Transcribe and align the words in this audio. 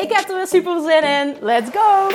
Ik 0.00 0.12
heb 0.12 0.28
er 0.28 0.36
weer 0.36 0.46
super 0.46 0.80
zin 0.80 1.02
in. 1.02 1.36
Let's 1.40 1.70
go! 1.72 2.08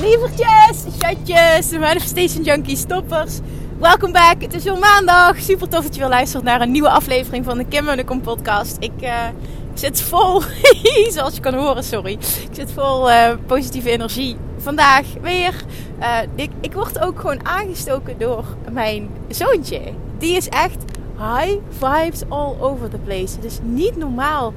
Lievertjes, 0.00 0.84
chatjes, 0.98 1.70
Manifestation 1.70 2.42
Junkie 2.42 2.76
stoppers. 2.76 3.38
Welkom 3.78 4.12
back. 4.12 4.42
Het 4.42 4.54
is 4.54 4.64
weer 4.64 4.78
maandag. 4.78 5.40
Super 5.40 5.68
tof 5.68 5.82
dat 5.82 5.94
je 5.94 6.00
weer 6.00 6.08
luistert 6.08 6.42
naar 6.42 6.60
een 6.60 6.70
nieuwe 6.70 6.90
aflevering 6.90 7.44
van 7.44 7.58
de 7.58 7.64
Kim 7.64 7.88
en 7.88 7.96
de 7.96 8.04
Kom 8.04 8.20
podcast. 8.20 8.76
Ik, 8.78 9.02
uh, 9.02 9.26
zit 9.74 10.00
vol, 10.00 10.42
zoals 11.14 11.34
je 11.34 11.40
kan 11.40 11.54
horen, 11.54 11.84
sorry. 11.84 12.12
Ik 12.12 12.48
zit 12.52 12.72
vol 12.72 13.10
uh, 13.10 13.32
positieve 13.46 13.90
energie. 13.90 14.36
Vandaag 14.62 15.06
weer. 15.20 15.54
Uh, 16.00 16.18
ik, 16.34 16.50
ik 16.60 16.72
word 16.72 16.98
ook 16.98 17.20
gewoon 17.20 17.46
aangestoken 17.46 18.18
door 18.18 18.44
mijn 18.72 19.08
zoontje. 19.28 19.80
Die 20.18 20.36
is 20.36 20.48
echt 20.48 20.84
high 21.18 21.56
vibes 21.68 22.22
all 22.28 22.54
over 22.60 22.88
the 22.90 22.98
place. 22.98 23.36
Is 23.40 23.58
niet 23.62 23.96
normaal 23.96 24.54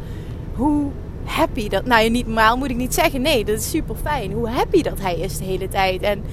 hoe 0.53 0.91
happy 1.23 1.69
dat... 1.69 1.85
Nou, 1.85 2.09
niet 2.09 2.25
normaal 2.25 2.57
moet 2.57 2.69
ik 2.69 2.75
niet 2.75 2.93
zeggen. 2.93 3.21
Nee, 3.21 3.45
dat 3.45 3.57
is 3.57 3.69
super 3.69 3.95
fijn. 3.95 4.31
Hoe 4.31 4.49
happy 4.49 4.81
dat 4.81 4.99
hij 4.99 5.19
is 5.19 5.37
de 5.37 5.43
hele 5.43 5.67
tijd. 5.67 6.01
En 6.01 6.23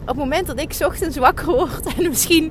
op 0.00 0.06
het 0.06 0.16
moment 0.16 0.46
dat 0.46 0.60
ik 0.60 0.76
ochtends 0.86 1.16
wakker 1.16 1.46
word 1.46 1.94
en 1.96 2.08
misschien 2.08 2.44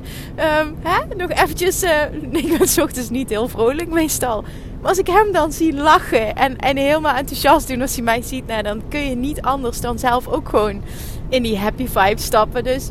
um, 0.63 0.75
hè, 0.81 1.15
nog 1.15 1.29
eventjes... 1.29 1.83
Uh, 1.83 2.01
ik 2.43 2.57
ben 2.57 2.83
ochtends 2.83 3.09
niet 3.09 3.29
heel 3.29 3.47
vrolijk 3.47 3.89
meestal. 3.89 4.43
Maar 4.81 4.89
als 4.89 4.97
ik 4.97 5.07
hem 5.07 5.31
dan 5.31 5.51
zie 5.51 5.73
lachen 5.73 6.35
en, 6.35 6.57
en 6.57 6.77
helemaal 6.77 7.15
enthousiast 7.15 7.67
doen 7.67 7.81
als 7.81 7.95
hij 7.95 8.03
mij 8.03 8.21
ziet... 8.21 8.47
Nou, 8.47 8.63
dan 8.63 8.81
kun 8.89 9.09
je 9.09 9.15
niet 9.15 9.41
anders 9.41 9.81
dan 9.81 9.99
zelf 9.99 10.27
ook 10.27 10.49
gewoon 10.49 10.81
in 11.29 11.43
die 11.43 11.57
happy 11.57 11.87
vibe 11.87 12.21
stappen. 12.21 12.63
Dus 12.63 12.89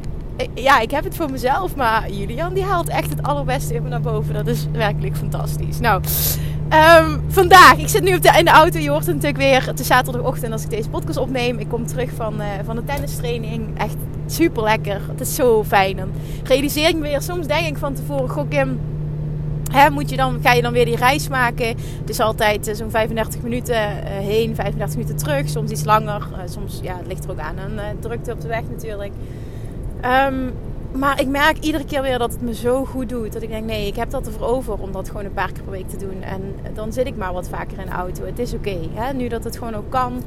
ja, 0.55 0.81
ik 0.81 0.91
heb 0.91 1.05
het 1.05 1.16
voor 1.16 1.31
mezelf. 1.31 1.77
Maar 1.77 2.11
Julian 2.11 2.55
die 2.55 2.64
haalt 2.64 2.89
echt 2.89 3.11
het 3.11 3.22
allerbeste 3.22 3.75
in 3.75 3.83
me 3.83 3.89
naar 3.89 4.00
boven. 4.00 4.34
Dat 4.34 4.47
is 4.47 4.66
werkelijk 4.72 5.16
fantastisch. 5.16 5.81
Nou... 5.81 6.03
Um, 7.00 7.22
vandaag, 7.28 7.78
ik 7.78 7.89
zit 7.89 8.03
nu 8.03 8.14
op 8.14 8.22
de, 8.22 8.34
in 8.39 8.44
de 8.44 8.50
auto. 8.50 8.78
Je 8.78 8.91
hoort 8.91 9.06
het 9.06 9.14
natuurlijk 9.14 9.42
weer. 9.42 9.66
Het 9.66 9.81
is 9.81 9.86
zaterdagochtend 9.86 10.53
als 10.53 10.62
ik 10.62 10.70
deze 10.70 10.89
podcast 10.89 11.19
opneem. 11.19 11.59
Ik 11.59 11.69
kom 11.69 11.86
terug 11.86 12.11
van, 12.16 12.41
uh, 12.41 12.47
van 12.64 12.77
de 12.77 12.84
tennistraining. 12.84 13.78
Echt 13.78 13.97
super 14.27 14.62
lekker. 14.62 15.00
Het 15.09 15.20
is 15.20 15.34
zo 15.34 15.64
fijn. 15.64 15.97
Dan 15.97 16.11
realiseer 16.44 16.89
ik 16.89 16.94
me 16.94 17.00
weer. 17.00 17.22
Soms 17.22 17.47
denk 17.47 17.66
ik 17.66 17.77
van 17.77 17.94
tevoren: 17.94 18.28
Goh, 18.28 18.48
Kim, 18.48 18.81
moet 19.91 20.11
je 20.11 20.17
dan, 20.17 20.39
ga 20.43 20.53
je 20.53 20.63
dan 20.63 20.73
weer 20.73 20.85
die 20.85 20.97
reis 20.97 21.29
maken? 21.29 21.67
Het 21.67 22.09
is 22.09 22.21
altijd 22.21 22.69
uh, 22.69 22.75
zo'n 22.75 22.91
35 22.91 23.43
minuten 23.43 23.75
uh, 23.75 24.09
heen, 24.09 24.55
35 24.55 24.97
minuten 24.97 25.17
terug. 25.17 25.49
Soms 25.49 25.71
iets 25.71 25.84
langer. 25.84 26.27
soms, 26.45 26.81
ja, 26.83 26.97
het 26.97 27.06
ligt 27.06 27.25
er 27.25 27.31
ook 27.31 27.39
aan. 27.39 27.59
En 27.59 27.97
drukte 28.01 28.33
op 28.33 28.41
de 28.41 28.49
weg 28.49 28.62
natuurlijk. 28.71 29.12
Um, 30.05 30.53
maar 30.93 31.21
ik 31.21 31.28
merk 31.28 31.59
iedere 31.59 31.84
keer 31.84 32.03
weer 32.03 32.19
dat 32.19 32.32
het 32.32 32.43
me 32.43 32.54
zo 32.54 32.84
goed 32.84 33.09
doet. 33.09 33.32
Dat 33.32 33.43
ik 33.43 33.49
denk, 33.49 33.65
nee, 33.65 33.87
ik 33.87 33.97
heb 33.97 34.10
dat 34.10 34.26
ervoor 34.26 34.47
over 34.47 34.75
om 34.75 34.93
dat 34.93 35.09
gewoon 35.09 35.25
een 35.25 35.32
paar 35.32 35.53
keer 35.53 35.62
per 35.62 35.72
week 35.72 35.88
te 35.88 35.97
doen. 35.97 36.22
En 36.22 36.54
dan 36.75 36.93
zit 36.93 37.06
ik 37.06 37.16
maar 37.16 37.32
wat 37.32 37.49
vaker 37.49 37.78
in 37.78 37.87
de 37.87 37.93
auto. 37.93 38.25
Het 38.25 38.38
is 38.38 38.54
oké. 38.54 38.76
Nu 39.15 39.28
dat 39.28 39.44
het 39.44 39.56
gewoon 39.56 39.75
ook 39.75 39.91
kan. 39.91 40.22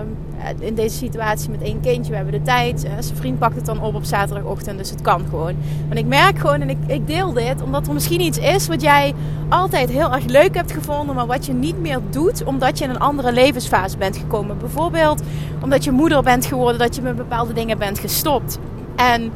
Um, 0.00 0.16
in 0.58 0.74
deze 0.74 0.96
situatie 0.96 1.50
met 1.50 1.62
één 1.62 1.80
kindje, 1.80 2.10
we 2.10 2.16
hebben 2.16 2.34
de 2.34 2.42
tijd. 2.42 2.84
Uh, 2.84 2.90
zijn 2.98 3.16
vriend 3.16 3.38
pakt 3.38 3.56
het 3.56 3.66
dan 3.66 3.82
op 3.82 3.94
op 3.94 4.04
zaterdagochtend. 4.04 4.78
Dus 4.78 4.90
het 4.90 5.00
kan 5.00 5.24
gewoon. 5.28 5.54
En 5.88 5.96
ik 5.96 6.06
merk 6.06 6.38
gewoon, 6.38 6.60
en 6.60 6.70
ik, 6.70 6.78
ik 6.86 7.06
deel 7.06 7.32
dit, 7.32 7.62
omdat 7.62 7.86
er 7.86 7.92
misschien 7.92 8.20
iets 8.20 8.38
is 8.38 8.66
wat 8.66 8.82
jij 8.82 9.14
altijd 9.48 9.88
heel 9.88 10.12
erg 10.12 10.24
leuk 10.24 10.54
hebt 10.54 10.72
gevonden. 10.72 11.14
Maar 11.14 11.26
wat 11.26 11.46
je 11.46 11.52
niet 11.52 11.80
meer 11.80 12.00
doet, 12.10 12.44
omdat 12.44 12.78
je 12.78 12.84
in 12.84 12.90
een 12.90 12.98
andere 12.98 13.32
levensfase 13.32 13.96
bent 13.96 14.16
gekomen. 14.16 14.58
Bijvoorbeeld 14.58 15.22
omdat 15.62 15.84
je 15.84 15.90
moeder 15.90 16.22
bent 16.22 16.46
geworden, 16.46 16.78
dat 16.78 16.94
je 16.94 17.02
met 17.02 17.16
bepaalde 17.16 17.52
dingen 17.52 17.78
bent 17.78 17.98
gestopt. 17.98 18.58
En 18.96 19.32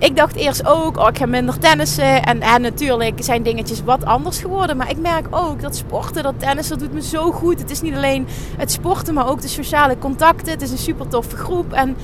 ik 0.00 0.16
dacht 0.16 0.36
eerst 0.36 0.66
ook, 0.66 0.98
oh, 0.98 1.08
ik 1.08 1.18
ga 1.18 1.26
minder 1.26 1.58
tennissen. 1.58 2.22
En, 2.22 2.40
en 2.40 2.60
natuurlijk 2.60 3.22
zijn 3.22 3.42
dingetjes 3.42 3.84
wat 3.84 4.04
anders 4.04 4.38
geworden. 4.38 4.76
Maar 4.76 4.90
ik 4.90 4.98
merk 4.98 5.26
ook 5.30 5.60
dat 5.60 5.76
sporten, 5.76 6.22
dat 6.22 6.34
tennissen, 6.38 6.78
dat 6.78 6.86
doet 6.86 6.96
me 6.96 7.02
zo 7.02 7.32
goed. 7.32 7.58
Het 7.58 7.70
is 7.70 7.80
niet 7.80 7.94
alleen 7.94 8.26
het 8.56 8.70
sporten, 8.70 9.14
maar 9.14 9.28
ook 9.28 9.40
de 9.40 9.48
sociale 9.48 9.98
contacten. 9.98 10.52
Het 10.52 10.62
is 10.62 10.70
een 10.70 10.78
super 10.78 11.08
toffe 11.08 11.36
groep. 11.36 11.72
En 11.72 11.96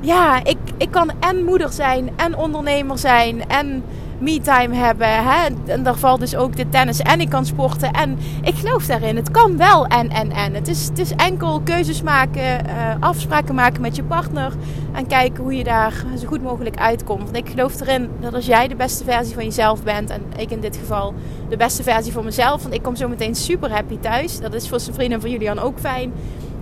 ja, 0.00 0.44
ik, 0.44 0.56
ik 0.76 0.90
kan 0.90 1.10
en 1.20 1.44
moeder 1.44 1.72
zijn, 1.72 2.10
en 2.16 2.36
ondernemer 2.36 2.98
zijn, 2.98 3.48
en 3.48 3.84
me-time 4.24 4.74
hebben. 4.74 5.08
Hè? 5.08 5.48
En 5.66 5.82
daar 5.82 5.96
valt 5.96 6.20
dus 6.20 6.36
ook 6.36 6.56
de 6.56 6.68
tennis 6.68 7.00
en 7.00 7.20
ik 7.20 7.28
kan 7.28 7.46
sporten. 7.46 7.92
En 7.92 8.18
ik 8.42 8.54
geloof 8.54 8.86
daarin. 8.86 9.16
Het 9.16 9.30
kan 9.30 9.56
wel 9.56 9.86
en, 9.86 10.10
en, 10.10 10.30
en. 10.30 10.54
Het 10.54 10.68
is, 10.68 10.86
het 10.86 10.98
is 10.98 11.10
enkel 11.10 11.60
keuzes 11.60 12.02
maken, 12.02 12.66
uh, 12.66 12.94
afspraken 13.00 13.54
maken 13.54 13.80
met 13.80 13.96
je 13.96 14.04
partner. 14.04 14.52
En 14.92 15.06
kijken 15.06 15.42
hoe 15.42 15.56
je 15.56 15.64
daar 15.64 16.04
zo 16.18 16.26
goed 16.26 16.42
mogelijk 16.42 16.76
uitkomt. 16.76 17.22
Want 17.22 17.36
ik 17.36 17.48
geloof 17.48 17.80
erin 17.80 18.10
dat 18.20 18.34
als 18.34 18.46
jij 18.46 18.68
de 18.68 18.76
beste 18.76 19.04
versie 19.04 19.34
van 19.34 19.44
jezelf 19.44 19.82
bent. 19.82 20.10
En 20.10 20.22
ik 20.36 20.50
in 20.50 20.60
dit 20.60 20.76
geval 20.76 21.14
de 21.48 21.56
beste 21.56 21.82
versie 21.82 22.12
van 22.12 22.24
mezelf. 22.24 22.62
Want 22.62 22.74
ik 22.74 22.82
kom 22.82 22.96
zo 22.96 23.08
meteen 23.08 23.34
super 23.34 23.70
happy 23.70 23.98
thuis. 23.98 24.40
Dat 24.40 24.54
is 24.54 24.68
voor 24.68 24.80
zijn 24.80 24.94
vrienden 24.94 25.14
en 25.14 25.20
voor 25.20 25.30
Julian 25.30 25.58
ook 25.58 25.78
fijn. 25.78 26.12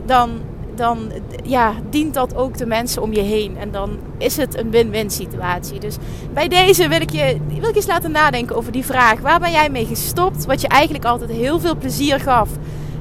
Dan 0.06 0.30
dan 0.74 1.12
ja, 1.44 1.74
dient 1.90 2.14
dat 2.14 2.36
ook 2.36 2.58
de 2.58 2.66
mensen 2.66 3.02
om 3.02 3.12
je 3.12 3.20
heen. 3.20 3.56
En 3.56 3.70
dan 3.70 3.98
is 4.18 4.36
het 4.36 4.58
een 4.58 4.70
win-win 4.70 5.10
situatie. 5.10 5.80
Dus 5.80 5.96
bij 6.32 6.48
deze 6.48 6.88
wil 6.88 7.00
ik, 7.00 7.10
je, 7.10 7.36
wil 7.60 7.68
ik 7.68 7.76
eens 7.76 7.86
laten 7.86 8.10
nadenken 8.10 8.56
over 8.56 8.72
die 8.72 8.84
vraag. 8.84 9.20
Waar 9.20 9.40
ben 9.40 9.50
jij 9.50 9.70
mee 9.70 9.86
gestopt? 9.86 10.44
Wat 10.44 10.60
je 10.60 10.68
eigenlijk 10.68 11.04
altijd 11.04 11.30
heel 11.30 11.60
veel 11.60 11.76
plezier 11.76 12.20
gaf. 12.20 12.48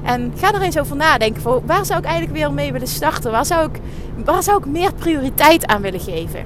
En 0.03 0.33
ga 0.37 0.53
er 0.53 0.61
eens 0.61 0.79
over 0.79 0.95
nadenken. 0.95 1.65
Waar 1.65 1.85
zou 1.85 1.99
ik 1.99 2.05
eigenlijk 2.05 2.37
weer 2.37 2.53
mee 2.53 2.71
willen 2.71 2.87
starten? 2.87 3.31
Waar 3.31 3.45
zou 3.45 3.69
ik, 3.69 3.79
waar 4.25 4.43
zou 4.43 4.57
ik 4.57 4.65
meer 4.65 4.93
prioriteit 4.93 5.65
aan 5.65 5.81
willen 5.81 5.99
geven? 5.99 6.45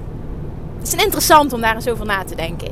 Het 0.80 0.94
is 0.94 1.04
interessant 1.04 1.54
om 1.54 1.62
daar 1.62 1.76
eens 1.76 1.88
over 1.88 2.06
na 2.06 2.24
te 2.24 2.36
denken. 2.36 2.70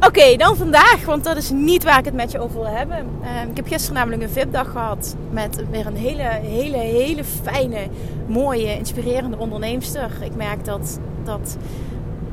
Oké, 0.00 0.36
dan 0.36 0.56
vandaag, 0.56 1.04
want 1.04 1.24
dat 1.24 1.36
is 1.36 1.50
niet 1.50 1.84
waar 1.84 1.98
ik 1.98 2.04
het 2.04 2.14
met 2.14 2.32
je 2.32 2.38
over 2.38 2.60
wil 2.60 2.68
hebben. 2.68 3.06
Uh, 3.22 3.50
ik 3.50 3.56
heb 3.56 3.66
gisteren 3.66 3.94
namelijk 3.94 4.22
een 4.22 4.28
VIP-dag 4.28 4.70
gehad 4.70 5.16
met 5.30 5.64
weer 5.70 5.86
een 5.86 5.96
hele, 5.96 6.22
hele, 6.22 6.76
hele 6.76 7.24
fijne, 7.24 7.78
mooie, 8.26 8.76
inspirerende 8.78 9.38
onderneemster. 9.38 10.10
Ik 10.20 10.34
merk 10.34 10.64
dat, 10.64 10.98
dat, 11.24 11.56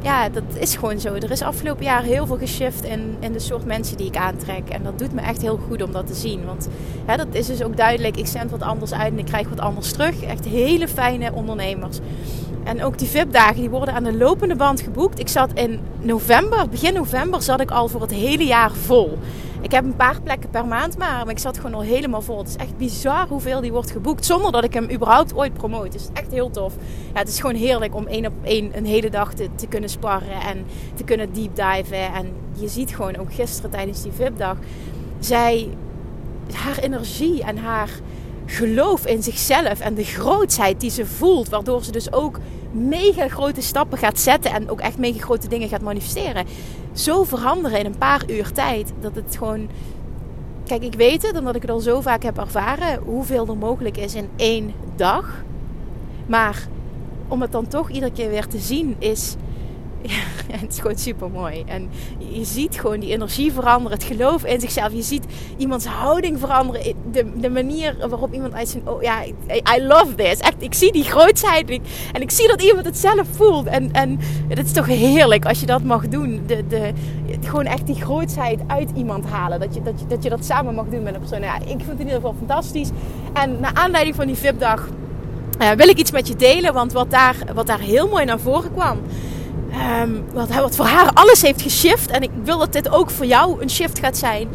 ja, 0.02 0.30
dat 0.30 0.44
is 0.60 0.76
gewoon 0.76 1.00
zo. 1.00 1.14
Er 1.14 1.32
is 1.32 1.42
afgelopen 1.42 1.84
jaar 1.84 2.04
heel 2.04 2.26
veel 2.26 2.38
geshift 2.38 2.84
in, 2.84 3.16
in 3.20 3.34
de 3.34 3.40
soort 3.40 3.66
mensen 3.66 3.98
die 3.98 4.08
ik 4.08 4.18
aantrek. 4.18 4.70
En 4.70 4.84
dat 4.84 5.00
doet 5.00 5.14
me 5.14 5.22
echt 5.22 5.42
heel 5.42 5.60
goed 5.68 5.82
om 5.82 5.92
dat 5.92 6.08
te 6.08 6.16
zien. 6.16 6.46
Want 6.46 6.68
hè, 7.06 7.18
dat 7.18 7.28
is 7.32 7.48
dus 7.48 7.64
ook 7.64 7.78
duidelijk. 7.78 8.18
Ik 8.18 8.28
zend 8.28 8.52
wat 8.52 8.62
anders 8.62 8.94
uit 8.94 9.12
en 9.12 9.20
ik 9.20 9.26
krijg 9.26 9.50
wat 9.50 9.60
anders 9.60 9.92
terug. 9.92 10.24
Echt 10.24 10.46
hele 10.46 10.88
fijne 10.88 11.34
ondernemers. 11.34 12.00
En 12.64 12.84
ook 12.84 12.98
die 12.98 13.08
VIP-dagen 13.08 13.56
die 13.56 13.70
worden 13.70 13.94
aan 13.94 14.04
de 14.04 14.18
lopende 14.18 14.56
band 14.56 14.82
geboekt. 14.82 15.20
Ik 15.20 15.28
zat 15.28 15.54
in 15.54 15.80
november, 16.00 16.70
begin 16.70 16.94
november, 16.94 17.42
zat 17.42 17.62
ik 17.62 17.72
al 17.72 17.88
voor 17.88 18.02
het 18.02 18.12
hele 18.12 18.46
jaar 18.46 18.72
vol. 18.72 19.18
Ik 19.62 19.72
heb 19.72 19.84
een 19.84 19.96
paar 19.96 20.22
plekken 20.22 20.50
per 20.50 20.66
maand 20.66 20.98
maar, 20.98 21.25
maar 21.25 21.30
ik 21.30 21.40
zat 21.40 21.58
gewoon 21.58 21.74
al 21.74 21.81
helemaal 21.81 22.22
vol. 22.22 22.38
Het 22.38 22.48
is 22.48 22.56
echt 22.56 22.78
bizar 22.78 23.28
hoeveel 23.28 23.62
die 23.62 23.72
wordt 23.72 23.92
geboekt 23.92 24.25
zonder 24.25 24.52
dat 24.52 24.63
ik 24.63 24.74
hem 24.74 24.92
überhaupt 24.92 25.36
ooit 25.36 25.54
promote. 25.54 25.86
Het 25.86 25.96
is 25.96 26.10
echt 26.13 26.31
heel 26.31 26.50
tof. 26.50 26.74
Ja, 27.13 27.19
het 27.19 27.28
is 27.28 27.40
gewoon 27.40 27.56
heerlijk 27.56 27.96
om 27.96 28.08
één 28.08 28.25
op 28.25 28.34
één 28.44 28.78
een 28.78 28.86
hele 28.86 29.10
dag 29.10 29.34
te, 29.34 29.50
te 29.56 29.68
kunnen 29.68 29.90
sparren 29.90 30.42
en 30.42 30.66
te 30.94 31.04
kunnen 31.04 31.34
deep 31.34 31.56
diven. 31.56 32.14
En 32.14 32.34
je 32.54 32.68
ziet 32.68 32.96
gewoon 32.96 33.18
ook 33.18 33.34
gisteren 33.34 33.72
tijdens 33.72 34.02
die 34.02 34.12
VIP-dag, 34.12 34.57
zij, 35.19 35.69
haar 36.54 36.78
energie 36.78 37.44
en 37.44 37.57
haar 37.57 37.90
geloof 38.51 39.06
in 39.06 39.24
zichzelf 39.24 39.80
en 39.80 39.94
de 39.94 40.03
grootheid 40.03 40.80
die 40.80 40.89
ze 40.89 41.06
voelt, 41.06 41.50
waardoor 41.50 41.83
ze 41.83 41.92
dus 41.92 42.13
ook 42.13 42.39
mega 42.71 43.27
grote 43.27 43.62
stappen 43.62 43.98
gaat 43.98 44.19
zetten 44.19 44.51
en 44.51 44.69
ook 44.69 44.80
echt 44.80 44.98
mega 44.98 45.19
grote 45.19 45.48
dingen 45.48 45.69
gaat 45.69 45.81
manifesteren. 45.81 46.45
Zo 46.94 47.24
veranderen 47.24 47.80
in 47.80 47.86
een 47.86 47.98
paar 47.98 48.24
uur 48.30 48.51
tijd 48.51 48.94
dat 49.00 49.15
het 49.15 49.36
gewoon. 49.38 49.69
Kijk, 50.65 50.83
ik 50.83 50.94
weet 50.94 51.21
het, 51.21 51.38
omdat 51.38 51.56
ik 51.56 51.62
het 51.62 51.71
al 51.71 51.80
zo 51.80 52.01
vaak 52.01 52.24
heb 52.24 52.38
ervaren, 52.38 53.01
hoeveel 53.06 53.48
er 53.48 53.57
mogelijk 53.57 53.98
is 53.98 54.15
in 54.15 54.30
één 54.36 54.74
dag. 54.95 55.44
Maar 56.25 56.68
om 57.27 57.42
het 57.42 57.51
dan 57.51 57.68
toch 57.68 57.89
iedere 57.89 58.12
keer 58.12 58.30
weer 58.30 58.47
te 58.47 58.59
zien, 58.59 58.95
is 59.00 59.36
En 60.51 60.59
het 60.65 60.71
is 60.71 60.80
gewoon 60.80 60.98
super 60.98 61.30
mooi. 61.30 61.63
En 61.68 61.89
je 62.18 62.45
ziet 62.45 62.80
gewoon 62.80 63.00
die 63.00 63.12
energie 63.12 63.51
veranderen, 63.51 63.98
het 63.98 64.07
geloof 64.07 64.45
in 64.45 64.59
zichzelf. 64.59 64.94
Je 64.94 65.01
ziet 65.01 65.25
iemands 65.57 65.86
houding 65.86 66.39
veranderen. 66.39 66.95
De, 67.12 67.31
de 67.39 67.50
manier 67.50 67.95
waarop 68.09 68.33
iemand 68.33 68.53
uit 68.53 68.69
zijn. 68.69 68.88
Oh 68.88 69.01
ja, 69.01 69.24
I 69.75 69.83
love 69.83 70.15
this. 70.15 70.39
Echt, 70.39 70.56
ik 70.59 70.74
zie 70.74 70.92
die 70.92 71.03
grootsheid. 71.03 71.80
En 72.12 72.21
ik 72.21 72.31
zie 72.31 72.48
dat 72.48 72.62
iemand 72.62 72.86
het 72.86 72.98
zelf 72.98 73.27
voelt. 73.31 73.65
En, 73.65 73.92
en 73.92 74.19
het 74.48 74.65
is 74.65 74.71
toch 74.71 74.86
heerlijk 74.86 75.45
als 75.45 75.59
je 75.59 75.65
dat 75.65 75.83
mag 75.83 76.07
doen. 76.07 76.44
De, 76.47 76.68
de, 76.68 76.92
gewoon 77.42 77.65
echt 77.65 77.86
die 77.86 78.01
grootsheid 78.01 78.59
uit 78.68 78.89
iemand 78.95 79.25
halen. 79.25 79.59
Dat 79.59 79.74
je 79.74 79.81
dat, 79.81 80.06
dat, 80.07 80.24
je 80.24 80.30
dat 80.30 80.45
samen 80.45 80.75
mag 80.75 80.86
doen 80.86 81.04
met 81.04 81.13
een 81.13 81.19
persoon. 81.19 81.42
Ja, 81.42 81.56
ik 81.56 81.68
vind 81.68 81.80
het 81.80 82.00
in 82.00 82.06
ieder 82.06 82.15
geval 82.15 82.36
fantastisch. 82.38 82.89
En 83.33 83.59
naar 83.59 83.74
aanleiding 83.74 84.15
van 84.15 84.27
die 84.27 84.36
VIP-dag 84.36 84.89
uh, 85.62 85.71
wil 85.71 85.88
ik 85.88 85.97
iets 85.97 86.12
met 86.12 86.27
je 86.27 86.36
delen. 86.36 86.74
Want 86.74 86.92
wat 86.92 87.12
daar, 87.12 87.36
wat 87.54 87.68
daar 87.68 87.80
heel 87.80 88.07
mooi 88.07 88.25
naar 88.25 88.39
voren 88.39 88.74
kwam. 88.74 89.00
Um, 90.01 90.23
wat, 90.33 90.50
wat 90.50 90.75
voor 90.75 90.85
haar 90.85 91.12
alles 91.13 91.41
heeft 91.41 91.62
geshift. 91.62 92.12
En 92.12 92.21
ik 92.21 92.31
wil 92.44 92.57
dat 92.57 92.73
dit 92.73 92.89
ook 92.89 93.09
voor 93.09 93.25
jou 93.25 93.62
een 93.62 93.69
shift 93.69 94.00
gaat 94.00 94.18
zijn. 94.18 94.50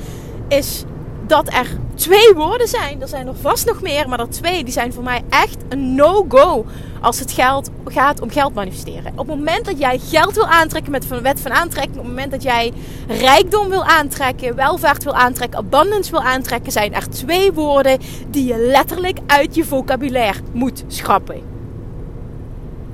Is 0.49 0.85
dat 1.27 1.49
er 1.53 1.67
twee 1.95 2.33
woorden 2.35 2.69
zijn. 2.69 3.03
Er 3.03 3.09
zijn 3.09 3.27
er 3.27 3.35
vast 3.35 3.67
nog 3.67 3.83
meer, 3.83 4.09
maar 4.09 4.21
er 4.21 4.31
twee 4.31 4.65
die 4.65 4.73
zijn 4.73 4.93
voor 4.93 5.03
mij 5.03 5.23
echt 5.29 5.57
een 5.69 5.95
no-go 5.95 6.67
als 7.01 7.19
het 7.19 7.33
geld 7.33 7.71
gaat 7.85 8.21
om 8.21 8.31
geld 8.31 8.55
manifesteren. 8.55 9.13
Op 9.13 9.27
het 9.27 9.37
moment 9.37 9.65
dat 9.65 9.79
jij 9.79 9.99
geld 9.99 10.35
wil 10.35 10.47
aantrekken 10.47 10.93
met 10.93 11.09
de 11.09 11.21
wet 11.21 11.41
van 11.41 11.53
aantrekking, 11.53 11.97
op 11.97 12.05
het 12.05 12.15
moment 12.15 12.31
dat 12.31 12.43
jij 12.43 12.73
rijkdom 13.09 13.69
wil 13.69 13.85
aantrekken, 13.85 14.55
welvaart 14.55 15.05
wil 15.05 15.15
aantrekken, 15.15 15.59
abundance 15.59 16.11
wil 16.11 16.23
aantrekken, 16.23 16.73
zijn 16.73 16.95
er 16.95 17.09
twee 17.11 17.53
woorden 17.53 17.99
die 18.31 18.45
je 18.45 18.57
letterlijk 18.57 19.19
uit 19.27 19.55
je 19.55 19.65
vocabulaire 19.65 20.41
moet 20.53 20.85
schrappen. 20.87 21.37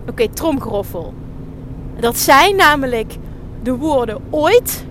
Oké, 0.01 0.11
okay, 0.11 0.29
tromgeroffel. 0.29 1.15
Dat 2.01 2.19
zijn 2.19 2.57
namelijk 2.57 3.17
de 3.63 3.77
woorden 3.77 4.21
ooit 4.31 4.85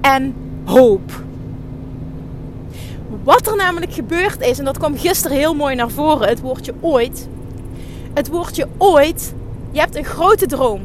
en 0.00 0.34
hoop. 0.64 1.22
Wat 3.22 3.46
er 3.46 3.56
namelijk 3.56 3.92
gebeurd 3.92 4.40
is, 4.40 4.58
en 4.58 4.64
dat 4.64 4.78
kwam 4.78 4.96
gisteren 4.96 5.36
heel 5.36 5.54
mooi 5.54 5.74
naar 5.74 5.90
voren, 5.90 6.28
het 6.28 6.40
woordje 6.40 6.74
ooit. 6.80 7.28
Het 8.14 8.28
woordje 8.28 8.68
ooit, 8.78 9.34
je 9.70 9.80
hebt 9.80 9.96
een 9.96 10.04
grote 10.04 10.46
droom. 10.46 10.80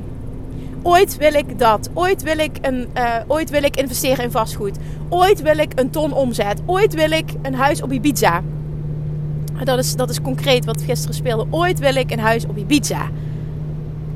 Ooit 0.82 1.18
wil 1.18 1.34
ik 1.34 1.60
dat. 1.60 1.90
Ooit 1.94 2.24
wil 2.24 2.38
ik, 2.38 2.58
een, 2.62 2.88
uh, 2.98 3.16
ooit 3.28 3.50
wil 3.50 3.64
ik 3.64 3.76
investeren 3.76 4.24
in 4.24 4.32
vastgoed. 4.32 4.78
Ooit 5.10 5.42
wil 5.42 5.58
ik 5.58 5.72
een 5.76 5.90
ton 5.90 6.14
omzet. 6.14 6.62
Ooit 6.66 6.94
wil 6.94 7.12
ik 7.12 7.30
een 7.42 7.56
huis 7.56 7.82
op 7.82 7.92
Ibiza. 7.92 8.42
Dat 9.64 9.80
is, 9.80 9.96
dat 9.96 10.10
is 10.10 10.22
concreet 10.22 10.66
wat 10.66 10.82
gisteren 10.82 11.16
speelde. 11.16 11.46
Ooit 11.50 11.80
wil 11.80 11.96
ik 11.96 12.12
een 12.12 12.20
huis 12.20 12.46
op 12.46 12.58
Ibiza. 12.58 13.10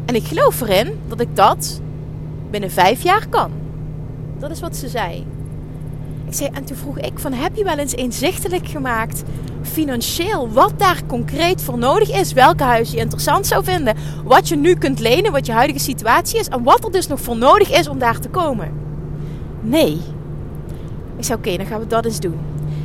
En 0.10 0.16
ik 0.16 0.24
geloof 0.24 0.62
erin 0.62 1.00
dat 1.08 1.20
ik 1.20 1.36
dat 1.36 1.82
binnen 2.52 2.72
vijf 2.72 3.04
jaar 3.04 3.28
kan. 3.28 3.52
Dat 4.40 4.52
is 4.52 4.60
wat 4.60 4.76
ze 4.76 4.88
zei. 4.88 5.26
Ik 6.28 6.34
zei, 6.34 6.50
en 6.54 6.64
toen 6.64 6.78
vroeg 6.78 7.00
ik 7.00 7.20
van, 7.20 7.34
heb 7.34 7.56
je 7.56 7.64
wel 7.64 7.78
eens 7.78 7.94
inzichtelijk 7.94 8.68
gemaakt 8.68 9.24
financieel 9.62 10.52
wat 10.52 10.74
daar 10.78 11.02
concreet 11.08 11.62
voor 11.62 11.78
nodig 11.78 12.12
is? 12.12 12.34
Welke 12.34 12.64
huis 12.64 12.92
je 12.92 12.98
interessant 12.98 13.48
zou 13.48 13.64
vinden? 13.64 13.96
Wat 14.24 14.48
je 14.48 14.56
nu 14.56 14.76
kunt 14.76 15.00
lenen, 15.00 15.32
wat 15.32 15.46
je 15.46 15.52
huidige 15.52 15.80
situatie 15.80 16.40
is 16.40 16.48
en 16.48 16.64
wat 16.64 16.86
er 16.86 16.92
dus 16.92 17.08
nog 17.08 17.22
voor 17.22 17.38
nodig 17.38 17.78
is 17.78 17.88
om 17.88 18.00
daar 18.00 18.20
te 18.20 18.30
komen? 18.30 18.72
Nee. 19.62 20.02
Ik 21.18 21.24
zei, 21.24 21.38
oké, 21.38 21.58
dan 21.58 21.66
gaan 21.66 21.80
we 21.80 21.88
dat 21.88 22.06
eens 22.06 22.20
doen. 22.20 22.40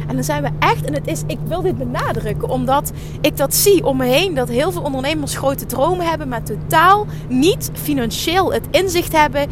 En 0.09 0.15
dan 0.15 0.25
zijn 0.25 0.43
we 0.43 0.51
echt, 0.59 0.85
en 0.85 0.95
het 0.95 1.07
is, 1.07 1.23
ik 1.27 1.39
wil 1.47 1.63
dit 1.63 1.79
benadrukken, 1.79 2.49
omdat 2.49 2.93
ik 3.21 3.37
dat 3.37 3.55
zie 3.55 3.85
om 3.85 3.97
me 3.97 4.05
heen, 4.05 4.35
dat 4.35 4.49
heel 4.49 4.73
veel 4.73 4.83
ondernemers 4.83 5.37
grote 5.37 5.67
dromen 5.67 6.07
hebben, 6.07 6.29
maar 6.29 6.43
totaal 6.43 7.07
niet 7.29 7.71
financieel 7.73 8.53
het 8.53 8.67
inzicht 8.71 9.13
hebben 9.13 9.49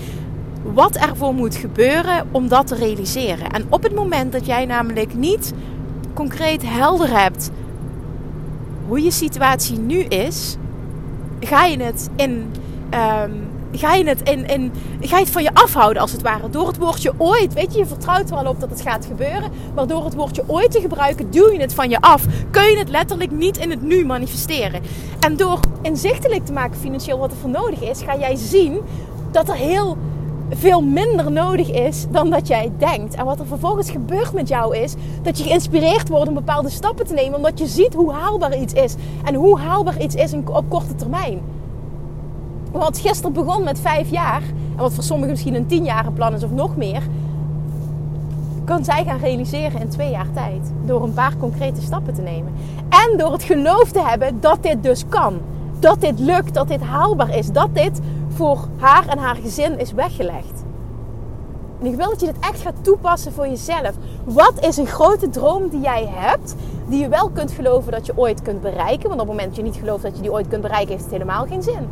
wat 0.63 0.97
ervoor 0.97 1.35
moet 1.35 1.55
gebeuren 1.55 2.27
om 2.31 2.49
dat 2.49 2.67
te 2.67 2.75
realiseren. 2.75 3.51
En 3.51 3.67
op 3.69 3.83
het 3.83 3.95
moment 3.95 4.33
dat 4.33 4.47
jij 4.47 4.67
namelijk 4.67 5.15
niet 5.15 5.53
concreet 6.15 6.63
helder 6.65 7.21
hebt 7.21 7.51
hoe 8.87 9.03
je 9.03 9.11
situatie 9.11 9.79
nu 9.79 9.99
is, 9.99 10.57
ga 11.41 11.65
je 11.65 11.83
het 11.83 12.11
in. 12.17 12.51
Um, 12.95 13.52
ga 13.73 13.95
je, 13.95 14.05
het 14.05 14.29
in, 14.29 14.73
ga 15.01 15.19
het 15.19 15.31
van 15.31 15.43
je 15.43 15.55
afhouden 15.55 16.03
als 16.03 16.13
het 16.13 16.23
ware. 16.23 16.51
Door 16.51 16.67
het 16.67 16.79
woordje 16.79 17.13
ooit. 17.17 17.53
Weet 17.53 17.73
je, 17.73 17.79
je 17.79 17.87
vertrouwt 17.87 18.31
er 18.31 18.37
al 18.37 18.47
op 18.47 18.61
dat 18.61 18.71
het 18.71 18.81
gaat 18.81 19.07
gebeuren. 19.07 19.51
Maar 19.75 19.87
door 19.87 20.05
het 20.05 20.15
woordje 20.15 20.45
ooit 20.47 20.71
te 20.71 20.81
gebruiken, 20.81 21.31
duw 21.31 21.53
je 21.53 21.61
het 21.61 21.75
van 21.75 21.91
je 21.91 22.01
af. 22.01 22.25
Kun 22.51 22.71
je 22.71 22.79
het 22.79 22.89
letterlijk 22.89 23.31
niet 23.31 23.57
in 23.57 23.71
het 23.71 23.83
nu 23.83 24.07
manifesteren. 24.07 24.83
En 25.21 25.37
door 25.37 25.61
inzichtelijk 25.83 26.47
te 26.47 26.53
maken 26.53 26.79
financieel 26.79 27.19
wat 27.19 27.31
er 27.31 27.37
voor 27.37 27.51
nodig 27.51 27.81
is, 27.81 28.03
ga 28.03 28.19
jij 28.19 28.37
zien 28.37 28.81
dat 29.31 29.49
er 29.49 29.55
heel 29.55 29.97
veel 30.51 30.83
minder 30.83 31.33
nodig 31.33 31.71
is 31.71 32.07
dan 32.11 32.31
dat 32.31 32.49
jij 32.49 32.73
denkt. 32.79 33.15
En 33.15 33.25
wat 33.25 33.41
er 33.41 33.47
vervolgens 33.47 33.91
gebeurt 33.91 34.33
met 34.33 34.49
jou 34.49 34.77
is 34.77 34.95
dat 35.23 35.39
je 35.39 35.45
geïnspireerd 35.45 36.09
wordt 36.09 36.29
om 36.29 36.35
bepaalde 36.35 36.71
stappen 36.71 37.07
te 37.07 37.15
nemen, 37.15 37.37
omdat 37.37 37.59
je 37.59 37.67
ziet 37.67 37.95
hoe 37.95 38.13
haalbaar 38.13 38.57
iets 38.57 38.73
is 38.73 38.95
en 39.25 39.35
hoe 39.35 39.59
haalbaar 39.59 40.03
iets 40.03 40.15
is 40.15 40.33
op 40.33 40.65
korte 40.69 40.95
termijn. 40.95 41.41
Wat 42.73 42.99
gisteren 42.99 43.33
begon 43.33 43.65
met 43.65 43.81
vijf 43.81 44.11
jaar, 44.11 44.43
en 44.77 44.83
wat 44.83 44.95
voor 44.95 45.05
sommigen 45.05 45.31
misschien 45.31 45.55
een 45.55 45.67
tien 45.67 45.85
jaren 45.85 46.13
plan 46.13 46.35
is 46.35 46.45
of 46.45 46.51
nog 46.51 46.77
meer, 46.77 47.03
kan 48.65 48.85
zij 48.85 49.05
gaan 49.05 49.19
realiseren 49.19 49.81
in 49.81 49.89
twee 49.89 50.11
jaar 50.11 50.31
tijd. 50.35 50.73
Door 50.85 51.03
een 51.03 51.13
paar 51.13 51.37
concrete 51.37 51.81
stappen 51.81 52.15
te 52.15 52.23
nemen. 52.23 52.53
En 52.89 53.19
door 53.19 53.33
het 53.33 53.43
geloof 53.43 53.91
te 53.91 54.03
hebben 54.03 54.41
dat 54.41 54.63
dit 54.63 54.83
dus 54.83 55.05
kan. 55.09 55.41
Dat 55.79 56.01
dit 56.01 56.19
lukt, 56.19 56.55
dat 56.55 56.69
dit 56.69 56.81
haalbaar 56.83 57.37
is, 57.37 57.51
dat 57.51 57.75
dit 57.75 58.01
voor 58.29 58.69
haar 58.77 59.09
en 59.09 59.19
haar 59.19 59.37
gezin 59.37 59.79
is 59.79 59.93
weggelegd. 59.93 60.65
En 61.81 61.87
ik 61.87 61.97
wil 61.97 62.09
dat 62.09 62.21
je 62.21 62.27
dit 62.27 62.39
echt 62.41 62.61
gaat 62.61 62.85
toepassen 62.85 63.33
voor 63.33 63.49
jezelf. 63.49 63.93
Wat 64.25 64.53
is 64.61 64.77
een 64.77 64.87
grote 64.87 65.29
droom 65.29 65.69
die 65.69 65.81
jij 65.81 66.09
hebt, 66.11 66.55
die 66.89 67.01
je 67.01 67.09
wel 67.09 67.31
kunt 67.31 67.53
geloven 67.53 67.93
dat 67.93 68.07
je 68.07 68.19
ooit 68.19 68.43
kunt 68.43 68.61
bereiken? 68.61 69.09
Want 69.09 69.21
op 69.21 69.27
het 69.27 69.37
moment 69.37 69.49
dat 69.49 69.57
je 69.57 69.63
niet 69.63 69.77
gelooft 69.77 70.03
dat 70.03 70.17
je 70.17 70.23
die 70.23 70.33
ooit 70.33 70.49
kunt 70.49 70.63
bereiken, 70.63 70.91
heeft 70.91 71.03
het 71.03 71.13
helemaal 71.13 71.47
geen 71.47 71.63
zin. 71.63 71.89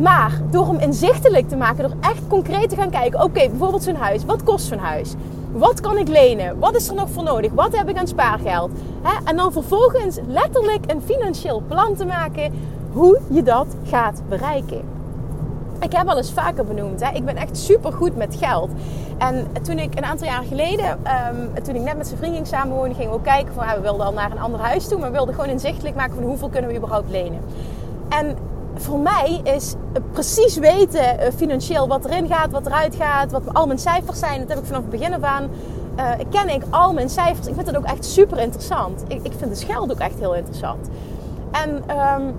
Maar 0.00 0.40
door 0.50 0.66
hem 0.66 0.78
inzichtelijk 0.78 1.48
te 1.48 1.56
maken, 1.56 1.82
door 1.82 1.96
echt 2.00 2.26
concreet 2.28 2.68
te 2.68 2.76
gaan 2.76 2.90
kijken: 2.90 3.22
oké, 3.22 3.48
bijvoorbeeld 3.48 3.82
zo'n 3.82 3.94
huis, 3.94 4.24
wat 4.24 4.42
kost 4.42 4.66
zo'n 4.66 4.78
huis? 4.78 5.14
Wat 5.52 5.80
kan 5.80 5.98
ik 5.98 6.08
lenen? 6.08 6.58
Wat 6.58 6.76
is 6.76 6.88
er 6.88 6.94
nog 6.94 7.10
voor 7.10 7.22
nodig? 7.22 7.52
Wat 7.52 7.76
heb 7.76 7.88
ik 7.88 7.96
aan 7.96 8.06
spaargeld? 8.06 8.70
En 9.24 9.36
dan 9.36 9.52
vervolgens 9.52 10.18
letterlijk 10.26 10.92
een 10.92 11.02
financieel 11.02 11.62
plan 11.68 11.94
te 11.94 12.04
maken 12.04 12.52
hoe 12.92 13.20
je 13.30 13.42
dat 13.42 13.66
gaat 13.84 14.22
bereiken. 14.28 14.80
Ik 15.80 15.92
heb 15.92 16.08
al 16.08 16.16
eens 16.16 16.32
vaker 16.32 16.64
benoemd, 16.64 17.02
ik 17.12 17.24
ben 17.24 17.36
echt 17.36 17.58
super 17.58 17.92
goed 17.92 18.16
met 18.16 18.36
geld. 18.36 18.70
En 19.18 19.46
toen 19.62 19.78
ik 19.78 19.96
een 19.96 20.04
aantal 20.04 20.26
jaar 20.26 20.42
geleden, 20.42 20.86
um, 20.86 21.62
toen 21.62 21.74
ik 21.74 21.82
net 21.82 21.96
met 21.96 22.06
zijn 22.06 22.18
vriend 22.18 22.34
ging 22.34 22.46
samenwonen, 22.46 22.94
gingen 22.94 23.10
we 23.10 23.16
ook 23.16 23.24
kijken 23.24 23.54
van, 23.54 23.66
we 23.66 23.80
wilden 23.80 24.06
al 24.06 24.12
naar 24.12 24.30
een 24.30 24.40
ander 24.40 24.60
huis 24.60 24.88
toe, 24.88 24.98
maar 24.98 25.08
we 25.08 25.16
wilden 25.16 25.34
gewoon 25.34 25.50
inzichtelijk 25.50 25.96
maken 25.96 26.14
van 26.14 26.24
hoeveel 26.24 26.48
kunnen 26.48 26.70
we 26.70 26.76
überhaupt 26.76 27.10
lenen. 27.10 27.40
En 28.08 28.36
voor 28.80 28.98
mij 28.98 29.40
is 29.42 29.74
precies 30.12 30.56
weten 30.56 31.20
uh, 31.20 31.26
financieel 31.36 31.88
wat 31.88 32.04
erin 32.04 32.28
gaat, 32.28 32.50
wat 32.50 32.66
eruit 32.66 32.94
gaat, 32.94 33.32
wat 33.32 33.42
al 33.52 33.66
mijn 33.66 33.78
cijfers 33.78 34.18
zijn. 34.18 34.40
Dat 34.40 34.48
heb 34.48 34.58
ik 34.58 34.64
vanaf 34.64 34.80
het 34.80 34.90
begin 34.90 35.14
af 35.14 35.22
aan. 35.22 35.48
Uh, 35.98 36.10
ken 36.30 36.48
ik 36.48 36.62
al 36.70 36.92
mijn 36.92 37.08
cijfers. 37.08 37.46
Ik 37.46 37.54
vind 37.54 37.66
het 37.66 37.76
ook 37.76 37.84
echt 37.84 38.04
super 38.04 38.38
interessant. 38.38 39.04
Ik, 39.08 39.20
ik 39.22 39.32
vind 39.36 39.58
de 39.58 39.66
geld 39.66 39.90
ook 39.90 39.98
echt 39.98 40.18
heel 40.18 40.34
interessant. 40.34 40.88
En 41.50 41.82
um, 42.20 42.34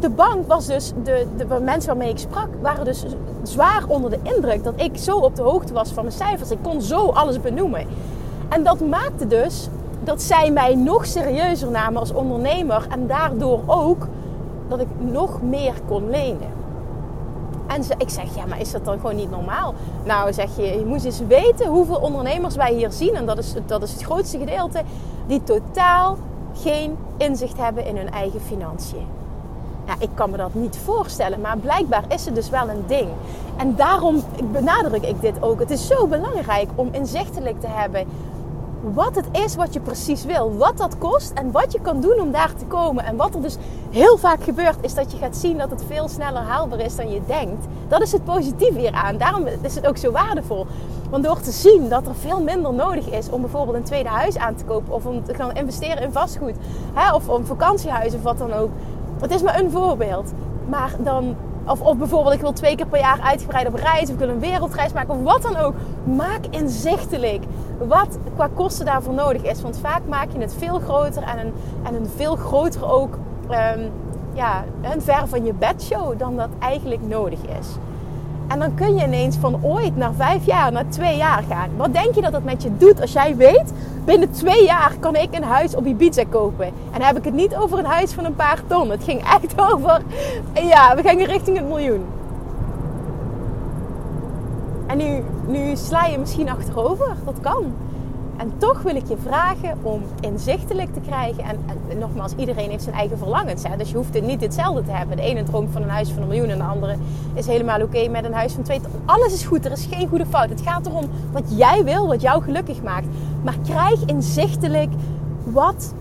de 0.00 0.10
bank 0.10 0.46
was 0.46 0.66
dus, 0.66 0.92
de, 1.04 1.26
de 1.36 1.46
mensen 1.60 1.88
waarmee 1.88 2.10
ik 2.10 2.18
sprak, 2.18 2.48
waren 2.60 2.84
dus 2.84 3.04
zwaar 3.42 3.82
onder 3.86 4.10
de 4.10 4.18
indruk 4.22 4.64
dat 4.64 4.74
ik 4.76 4.96
zo 4.96 5.16
op 5.16 5.36
de 5.36 5.42
hoogte 5.42 5.72
was 5.72 5.92
van 5.92 6.04
mijn 6.04 6.16
cijfers. 6.16 6.50
Ik 6.50 6.62
kon 6.62 6.82
zo 6.82 7.08
alles 7.08 7.40
benoemen. 7.40 7.86
En 8.48 8.62
dat 8.62 8.80
maakte 8.80 9.26
dus 9.26 9.68
dat 10.04 10.22
zij 10.22 10.50
mij 10.50 10.74
nog 10.74 11.06
serieuzer 11.06 11.70
namen 11.70 12.00
als 12.00 12.12
ondernemer 12.12 12.86
en 12.90 13.06
daardoor 13.06 13.60
ook 13.66 14.06
dat 14.68 14.80
ik 14.80 14.88
nog 14.98 15.42
meer 15.42 15.74
kon 15.86 16.10
lenen. 16.10 16.58
En 17.66 17.84
ze, 17.84 17.94
ik 17.98 18.10
zeg, 18.10 18.34
ja, 18.34 18.46
maar 18.46 18.60
is 18.60 18.70
dat 18.70 18.84
dan 18.84 19.00
gewoon 19.00 19.16
niet 19.16 19.30
normaal? 19.30 19.74
Nou, 20.04 20.32
zeg 20.32 20.56
je, 20.56 20.62
je 20.62 20.84
moet 20.86 21.04
eens 21.04 21.20
weten 21.26 21.66
hoeveel 21.66 21.96
ondernemers 21.96 22.56
wij 22.56 22.74
hier 22.74 22.92
zien. 22.92 23.14
En 23.14 23.26
dat 23.26 23.38
is, 23.38 23.54
dat 23.66 23.82
is 23.82 23.92
het 23.92 24.02
grootste 24.02 24.38
gedeelte. 24.38 24.82
Die 25.26 25.42
totaal 25.42 26.16
geen 26.54 26.96
inzicht 27.16 27.56
hebben 27.56 27.86
in 27.86 27.96
hun 27.96 28.10
eigen 28.10 28.40
financiën. 28.40 29.06
Ja, 29.86 29.94
ik 29.98 30.10
kan 30.14 30.30
me 30.30 30.36
dat 30.36 30.54
niet 30.54 30.78
voorstellen, 30.84 31.40
maar 31.40 31.58
blijkbaar 31.58 32.04
is 32.08 32.24
het 32.24 32.34
dus 32.34 32.50
wel 32.50 32.68
een 32.68 32.84
ding. 32.86 33.08
En 33.56 33.76
daarom 33.76 34.22
benadruk 34.52 35.02
ik 35.02 35.20
dit 35.20 35.42
ook. 35.42 35.58
Het 35.58 35.70
is 35.70 35.86
zo 35.86 36.06
belangrijk 36.06 36.68
om 36.74 36.88
inzichtelijk 36.92 37.60
te 37.60 37.66
hebben 37.66 38.06
wat 38.82 39.14
het 39.14 39.26
is 39.32 39.56
wat 39.56 39.72
je 39.72 39.80
precies 39.80 40.24
wil. 40.24 40.56
Wat 40.56 40.78
dat 40.78 40.98
kost 40.98 41.32
en 41.32 41.52
wat 41.52 41.72
je 41.72 41.80
kan 41.80 42.00
doen 42.00 42.20
om 42.20 42.32
daar 42.32 42.54
te 42.54 42.64
komen. 42.64 43.04
En 43.04 43.16
wat 43.16 43.34
er 43.34 43.42
dus 43.42 43.56
heel 43.90 44.16
vaak 44.18 44.42
gebeurt, 44.42 44.76
is 44.80 44.94
dat 44.94 45.12
je 45.12 45.18
gaat 45.18 45.36
zien 45.36 45.58
dat 45.58 45.70
het 45.70 45.84
veel 45.86 46.08
sneller 46.08 46.42
haalbaar 46.42 46.80
is 46.80 46.96
dan 46.96 47.10
je 47.10 47.20
denkt. 47.26 47.66
Dat 47.88 48.02
is 48.02 48.12
het 48.12 48.24
positieve 48.24 48.78
hieraan. 48.78 49.16
Daarom 49.16 49.46
is 49.62 49.74
het 49.74 49.86
ook 49.86 49.96
zo 49.96 50.10
waardevol. 50.10 50.66
Want 51.10 51.24
door 51.24 51.40
te 51.40 51.50
zien 51.50 51.88
dat 51.88 52.06
er 52.06 52.14
veel 52.14 52.42
minder 52.42 52.72
nodig 52.72 53.10
is 53.10 53.30
om 53.30 53.40
bijvoorbeeld 53.40 53.76
een 53.76 53.82
tweede 53.82 54.08
huis 54.08 54.36
aan 54.38 54.54
te 54.54 54.64
kopen. 54.64 54.94
Of 54.94 55.06
om 55.06 55.24
te 55.24 55.34
gaan 55.34 55.54
investeren 55.54 56.02
in 56.02 56.12
vastgoed. 56.12 56.54
Hè, 56.94 57.14
of 57.14 57.28
om 57.28 57.44
vakantiehuis 57.44 58.14
of 58.14 58.22
wat 58.22 58.38
dan 58.38 58.52
ook 58.52 58.70
het 59.20 59.30
is 59.30 59.42
maar 59.42 59.60
een 59.60 59.70
voorbeeld. 59.70 60.32
Maar 60.68 60.94
dan 60.98 61.36
Of, 61.66 61.80
of 61.80 61.96
bijvoorbeeld, 61.96 62.34
ik 62.34 62.40
wil 62.40 62.52
twee 62.52 62.76
keer 62.76 62.86
per 62.86 63.00
jaar 63.00 63.20
uitgebreid 63.20 63.66
op 63.66 63.74
reis. 63.74 64.02
Of 64.02 64.08
ik 64.08 64.18
wil 64.18 64.28
een 64.28 64.40
wereldreis 64.40 64.92
maken. 64.92 65.14
Of 65.14 65.22
wat 65.22 65.42
dan 65.42 65.56
ook. 65.56 65.74
Maak 66.04 66.46
inzichtelijk 66.50 67.44
wat 67.78 68.18
qua 68.34 68.48
kosten 68.54 68.86
daarvoor 68.86 69.14
nodig 69.14 69.42
is. 69.42 69.62
Want 69.62 69.78
vaak 69.78 70.02
maak 70.08 70.28
je 70.32 70.38
het 70.38 70.54
veel 70.58 70.78
groter. 70.78 71.22
En 71.22 71.38
een, 71.38 71.52
en 71.82 71.94
een 71.94 72.08
veel 72.16 72.36
groter 72.36 72.92
ook... 72.92 73.18
Um, 73.50 73.90
ja, 74.38 74.64
ver 74.98 75.28
van 75.28 75.44
je 75.44 75.52
bedshow 75.52 76.18
dan 76.18 76.36
dat 76.36 76.48
eigenlijk 76.58 77.08
nodig 77.08 77.38
is. 77.58 77.66
En 78.48 78.58
dan 78.58 78.74
kun 78.74 78.94
je 78.94 79.04
ineens 79.04 79.36
van 79.36 79.64
ooit 79.64 79.96
naar 79.96 80.12
vijf 80.14 80.46
jaar, 80.46 80.72
naar 80.72 80.88
twee 80.88 81.16
jaar 81.16 81.42
gaan. 81.48 81.70
Wat 81.76 81.92
denk 81.92 82.14
je 82.14 82.20
dat 82.20 82.32
dat 82.32 82.44
met 82.44 82.62
je 82.62 82.76
doet 82.76 83.00
als 83.00 83.12
jij 83.12 83.36
weet, 83.36 83.72
binnen 84.04 84.30
twee 84.30 84.64
jaar 84.64 84.92
kan 85.00 85.16
ik 85.16 85.36
een 85.36 85.42
huis 85.42 85.74
op 85.74 85.86
Ibiza 85.86 86.24
kopen. 86.28 86.66
En 86.66 86.92
dan 86.92 87.02
heb 87.02 87.16
ik 87.16 87.24
het 87.24 87.34
niet 87.34 87.56
over 87.56 87.78
een 87.78 87.84
huis 87.84 88.12
van 88.12 88.24
een 88.24 88.36
paar 88.36 88.58
ton. 88.66 88.90
Het 88.90 89.04
ging 89.04 89.20
echt 89.20 89.60
over, 89.72 90.00
ja, 90.54 90.96
we 90.96 91.02
gingen 91.02 91.26
richting 91.26 91.56
het 91.56 91.68
miljoen. 91.68 92.04
En 94.86 94.96
nu, 94.96 95.22
nu 95.48 95.76
sla 95.76 96.04
je 96.04 96.18
misschien 96.18 96.48
achterover, 96.48 97.16
dat 97.24 97.40
kan. 97.40 97.64
En 98.36 98.52
toch 98.58 98.82
wil 98.82 98.96
ik 98.96 99.08
je 99.08 99.16
vragen 99.22 99.78
om 99.82 100.02
inzichtelijk 100.20 100.94
te 100.94 101.00
krijgen. 101.00 101.44
En, 101.44 101.58
en 101.88 101.98
nogmaals, 101.98 102.32
iedereen 102.36 102.70
heeft 102.70 102.82
zijn 102.82 102.94
eigen 102.94 103.18
verlangens. 103.18 103.62
Hè? 103.62 103.76
Dus 103.76 103.90
je 103.90 103.96
hoeft 103.96 104.14
het 104.14 104.26
niet 104.26 104.40
hetzelfde 104.40 104.82
te 104.82 104.90
hebben. 104.90 105.16
De 105.16 105.22
ene 105.22 105.42
droomt 105.42 105.72
van 105.72 105.82
een 105.82 105.88
huis 105.88 106.10
van 106.10 106.22
een 106.22 106.28
miljoen 106.28 106.48
en 106.48 106.58
de 106.58 106.64
andere 106.64 106.96
is 107.34 107.46
helemaal 107.46 107.82
oké 107.82 108.08
met 108.08 108.24
een 108.24 108.32
huis 108.32 108.52
van 108.52 108.62
twee. 108.62 108.80
Alles 109.04 109.32
is 109.32 109.44
goed, 109.44 109.64
er 109.64 109.72
is 109.72 109.88
geen 109.90 110.08
goede 110.08 110.26
fout. 110.26 110.48
Het 110.48 110.60
gaat 110.60 110.86
erom 110.86 111.04
wat 111.32 111.44
jij 111.46 111.84
wil, 111.84 112.06
wat 112.06 112.20
jou 112.20 112.42
gelukkig 112.42 112.82
maakt. 112.82 113.06
Maar 113.44 113.56
krijg 113.64 114.04
inzichtelijk 114.04 114.90
wat 115.44 115.94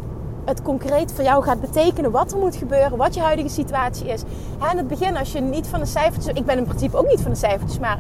het 0.47 0.61
concreet 0.61 1.13
voor 1.13 1.23
jou 1.23 1.43
gaat 1.43 1.61
betekenen. 1.61 2.11
Wat 2.11 2.31
er 2.31 2.37
moet 2.37 2.55
gebeuren, 2.55 2.97
wat 2.97 3.13
je 3.13 3.21
huidige 3.21 3.49
situatie 3.49 4.07
is. 4.07 4.23
En 4.59 4.71
in 4.71 4.77
het 4.77 4.87
begin, 4.87 5.17
als 5.17 5.31
je 5.31 5.41
niet 5.41 5.67
van 5.67 5.79
de 5.79 5.85
cijfertjes... 5.85 6.35
Ik 6.35 6.45
ben 6.45 6.57
in 6.57 6.63
principe 6.63 6.97
ook 6.97 7.09
niet 7.09 7.21
van 7.21 7.31
de 7.31 7.37
cijfertjes, 7.37 7.79
maar 7.79 7.99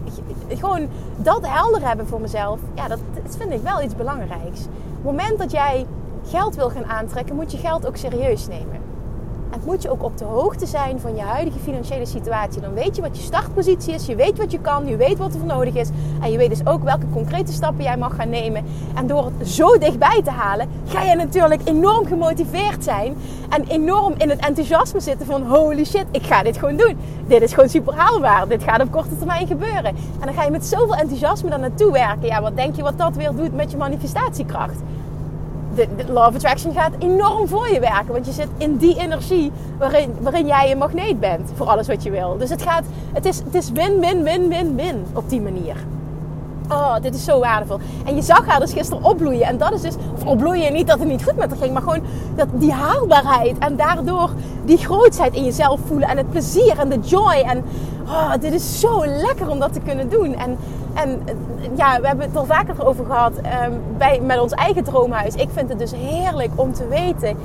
gewoon 0.49 0.87
dat 1.17 1.47
helder 1.47 1.87
hebben 1.87 2.07
voor 2.07 2.21
mezelf. 2.21 2.59
Ja, 2.75 2.87
dat, 2.87 2.99
dat 3.23 3.37
vind 3.37 3.51
ik 3.51 3.61
wel 3.61 3.81
iets 3.81 3.95
belangrijks. 3.95 4.59
Op 4.61 4.67
het 4.95 5.03
moment 5.03 5.37
dat 5.37 5.51
jij 5.51 5.85
geld 6.25 6.55
wil 6.55 6.69
gaan 6.69 6.85
aantrekken, 6.85 7.35
moet 7.35 7.51
je 7.51 7.57
geld 7.57 7.87
ook 7.87 7.97
serieus 7.97 8.47
nemen. 8.47 8.86
Moet 9.65 9.81
je 9.81 9.89
ook 9.89 10.03
op 10.03 10.17
de 10.17 10.23
hoogte 10.25 10.65
zijn 10.65 10.99
van 10.99 11.15
je 11.15 11.21
huidige 11.21 11.59
financiële 11.59 12.05
situatie. 12.05 12.61
Dan 12.61 12.73
weet 12.73 12.95
je 12.95 13.01
wat 13.01 13.17
je 13.17 13.23
startpositie 13.23 13.93
is, 13.93 14.05
je 14.05 14.15
weet 14.15 14.37
wat 14.37 14.51
je 14.51 14.59
kan, 14.59 14.87
je 14.87 14.95
weet 14.95 15.17
wat 15.17 15.33
er 15.33 15.39
voor 15.39 15.47
nodig 15.47 15.73
is. 15.73 15.89
En 16.21 16.31
je 16.31 16.37
weet 16.37 16.49
dus 16.49 16.65
ook 16.65 16.83
welke 16.83 17.09
concrete 17.13 17.51
stappen 17.51 17.83
jij 17.83 17.97
mag 17.97 18.15
gaan 18.15 18.29
nemen. 18.29 18.65
En 18.95 19.07
door 19.07 19.31
het 19.37 19.47
zo 19.47 19.77
dichtbij 19.77 20.21
te 20.23 20.29
halen, 20.31 20.69
ga 20.87 21.01
je 21.01 21.15
natuurlijk 21.15 21.61
enorm 21.63 22.05
gemotiveerd 22.05 22.83
zijn. 22.83 23.15
En 23.49 23.63
enorm 23.67 24.13
in 24.17 24.29
het 24.29 24.39
enthousiasme 24.39 24.99
zitten 24.99 25.25
van 25.25 25.43
holy 25.43 25.85
shit, 25.85 26.05
ik 26.11 26.23
ga 26.23 26.43
dit 26.43 26.57
gewoon 26.57 26.77
doen. 26.77 26.97
Dit 27.27 27.41
is 27.41 27.53
gewoon 27.53 27.69
super 27.69 27.93
haalbaar. 27.93 28.47
Dit 28.47 28.63
gaat 28.63 28.81
op 28.81 28.91
korte 28.91 29.17
termijn 29.17 29.47
gebeuren. 29.47 29.85
En 29.85 30.25
dan 30.25 30.33
ga 30.33 30.43
je 30.43 30.51
met 30.51 30.65
zoveel 30.65 30.95
enthousiasme 30.95 31.49
daar 31.49 31.59
naartoe 31.59 31.91
werken. 31.91 32.27
Ja, 32.27 32.41
wat 32.41 32.55
denk 32.55 32.75
je 32.75 32.81
wat 32.81 32.97
dat 32.97 33.15
weer 33.15 33.35
doet 33.35 33.55
met 33.55 33.71
je 33.71 33.77
manifestatiekracht? 33.77 34.79
De, 35.77 35.87
de 36.05 36.13
of 36.13 36.35
Attraction 36.35 36.73
gaat 36.73 36.91
enorm 36.99 37.47
voor 37.47 37.69
je 37.69 37.79
werken. 37.79 38.13
Want 38.13 38.25
je 38.25 38.31
zit 38.31 38.47
in 38.57 38.77
die 38.77 38.99
energie 38.99 39.51
waarin, 39.77 40.13
waarin 40.19 40.45
jij 40.45 40.71
een 40.71 40.77
magneet 40.77 41.19
bent 41.19 41.51
voor 41.55 41.67
alles 41.67 41.87
wat 41.87 42.03
je 42.03 42.11
wil. 42.11 42.37
Dus 42.37 42.49
het, 42.49 42.61
gaat, 42.61 42.83
het 43.13 43.25
is 43.25 43.37
het 43.37 43.55
is 43.55 43.71
win, 43.71 43.99
win, 43.99 44.23
win, 44.23 44.47
win, 44.47 44.75
win 44.75 45.05
op 45.13 45.29
die 45.29 45.41
manier. 45.41 45.75
Oh, 46.69 46.95
dit 47.01 47.15
is 47.15 47.23
zo 47.23 47.39
waardevol. 47.39 47.79
En 48.05 48.15
je 48.15 48.21
zag 48.21 48.45
haar 48.45 48.59
dus 48.59 48.73
gisteren 48.73 49.03
opbloeien. 49.03 49.45
En 49.45 49.57
dat 49.57 49.73
is 49.73 49.81
dus, 49.81 49.95
of 50.15 50.25
opbloeien, 50.25 50.73
niet 50.73 50.87
dat 50.87 50.99
het 50.99 51.07
niet 51.07 51.23
goed 51.23 51.35
met 51.35 51.49
haar 51.49 51.57
ging, 51.57 51.73
maar 51.73 51.81
gewoon 51.81 52.01
dat, 52.35 52.47
die 52.51 52.71
haalbaarheid. 52.71 53.57
En 53.57 53.75
daardoor 53.75 54.29
die 54.65 54.77
grootsheid 54.77 55.33
in 55.33 55.43
jezelf 55.43 55.79
voelen. 55.85 56.09
En 56.09 56.17
het 56.17 56.29
plezier 56.29 56.79
en 56.79 56.89
de 56.89 56.99
joy. 56.99 57.43
En 57.45 57.63
oh, 58.05 58.31
dit 58.39 58.53
is 58.53 58.79
zo 58.79 59.05
lekker 59.05 59.49
om 59.49 59.59
dat 59.59 59.73
te 59.73 59.79
kunnen 59.79 60.09
doen. 60.09 60.35
En, 60.35 60.57
en 60.97 61.21
ja, 61.75 62.01
we 62.01 62.07
hebben 62.07 62.25
het 62.25 62.35
al 62.35 62.45
vaker 62.45 62.85
over 62.85 63.05
gehad 63.05 63.37
um, 63.37 63.81
bij, 63.97 64.21
met 64.21 64.39
ons 64.39 64.51
eigen 64.51 64.83
droomhuis. 64.83 65.35
Ik 65.35 65.49
vind 65.53 65.69
het 65.69 65.79
dus 65.79 65.93
heerlijk 65.93 66.51
om 66.55 66.73
te 66.73 66.87
weten 66.87 67.37